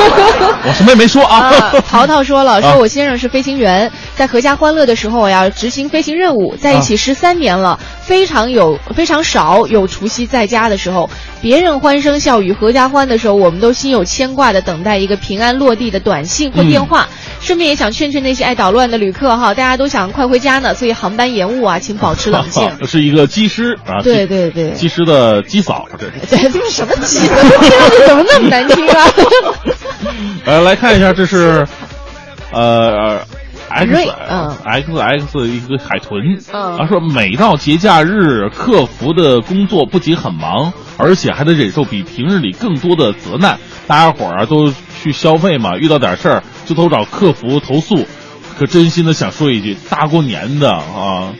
[0.66, 1.49] 我什么也没说啊。
[1.49, 11.09] 啊，淘淘说了，啊说我先生是飞行员，在阖家欢乐的时候我要执行飞行任务，在一起十三年了，非常有非常少有除夕在家的时候，
[11.41, 17.07] 别人欢声笑语、阖家欢的时候，我们都心有牵挂的等待一个平安落地的短信或电话。
[17.41, 22.69] 顺便也想劝劝那些爱捣乱的旅客哈，大家都想快回家呢，所以航班延误啊，请保持冷静。
[22.85, 26.12] 是一个机师啊，对对对机师的机嫂，这是。
[26.29, 27.18] 对，这是什么鸡？
[27.20, 29.04] 听上去怎么那么难听啊？
[30.44, 31.66] 呃，来看一下，这是，
[32.52, 33.20] 呃
[33.68, 34.11] ，X
[34.64, 43.59] X X 一个海豚，嗯啊，说每到节假日，客服的工作不仅很忙，而且还得忍受比平日里更多的责难。
[43.86, 48.06] 大家伙儿啊都去消费嘛，遇到点事儿就都找客服投诉。
[48.59, 51.32] 可真心的想说一句，大过年的啊，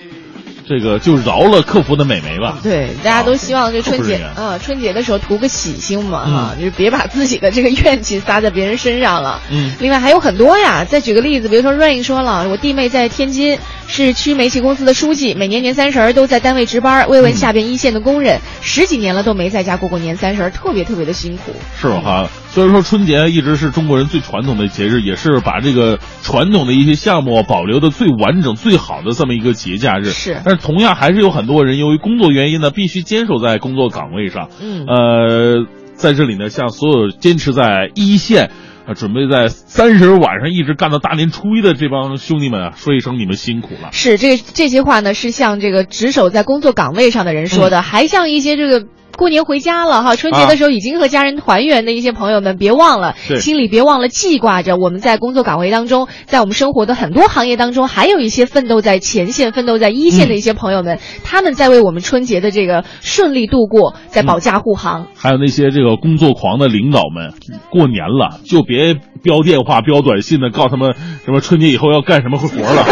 [0.69, 2.59] 这个就饶了客服的美眉吧。
[2.63, 9.41] 对，大家都希望这春节客服人员啊，春节的时候图个喜庆嘛，嗯哈、就是别把自己的这个怨气撒在别人身上了。
[9.51, 21.53] 嗯另外还有很多呀，再举个例子，比如说 Rain 说了，我弟妹在天津是区煤气公司的书记，每年年三十儿都在单位值班，慰问下边一线的工人，十几年了都没在家过过年三十儿，特别特别的辛苦。
[21.81, 30.11] 是哈，虽然说春节一直是中国人最传统的节日，也是把这个传统的一些项目保留的最完整、最好的这么一个节假日。
[30.11, 34.51] 是但是同样还是有很多人由于工作原因呢，必须坚守在工作岗位上。
[34.61, 38.51] 嗯呃，在这里呢，向所有坚持在一线。
[38.87, 43.91] 啊，准备在三十晚上一直干到大年初一的这帮兄弟们啊，说一声你们辛苦了。
[43.93, 48.87] 是这这些话呢，是向这个值守在工作岗位上的人说的，还向一些这个。
[49.19, 65.09] 过年回家了哈，春节的时候已经和家人团圆的一些朋友们，别忘了心里别忘了记挂着我们在工作岗位当中，在我们生活的很多行业当中，还有一些奋斗在前线、奋斗在一线的一些朋友们，他们在为我们春节的这个顺利度过，在保驾护航。
[65.17, 67.35] 还有那些这个工作狂的领导们，
[67.71, 70.95] 过年了就别标电话、标短信的，告诉他们
[71.25, 72.85] 什么春节以后要干什么活了，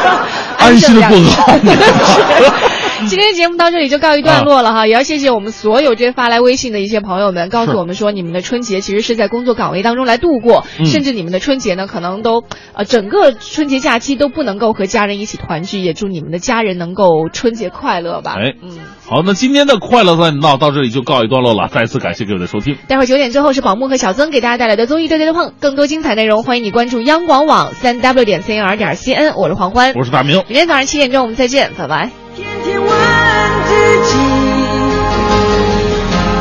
[0.56, 2.63] 安心的过个好年。
[3.06, 18.36] 今天节目到这里就告一段落了哈，也要谢谢我们所有这发来微信的一些朋友们，告诉我们说你们的春节其实是在工作岗位当中来度过，嗯甚至你们的春节呢可能都呃整个春节假期都不能够和家人一起团聚，也祝你们的家人能够春节快乐吧。
[18.38, 22.76] 哎嗯，好，那今天的快乐在闹到这里就告一段落了，再次感谢各位的收听。
[22.88, 30.42] 待会儿九点之后是宝木和小曾给大家带来的综艺对对对碰，更多精彩内容欢迎你关注央广网三 w 点 cnr 点 cn，我是黄欢，我是大明。
[30.48, 32.10] 明天早上七点钟我们再见，拜拜。
[32.34, 32.83] 天天
[33.14, 33.20] 问
[33.66, 33.70] 自
[34.08, 34.12] 己，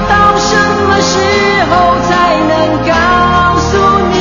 [0.09, 0.51] 到什
[0.87, 1.13] 么时
[1.69, 1.71] 候
[2.07, 2.11] 才
[2.49, 2.51] 能
[2.87, 2.91] 告
[3.59, 3.71] 诉
[4.11, 4.13] 你？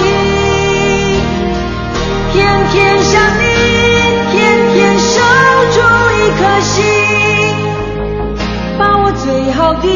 [2.32, 2.36] 天
[2.70, 2.72] 天
[3.03, 3.42] 想你，
[4.32, 4.34] 天
[4.74, 5.11] 天守
[5.72, 5.76] 住
[6.18, 6.74] 一颗心，
[8.78, 9.86] 把我最好的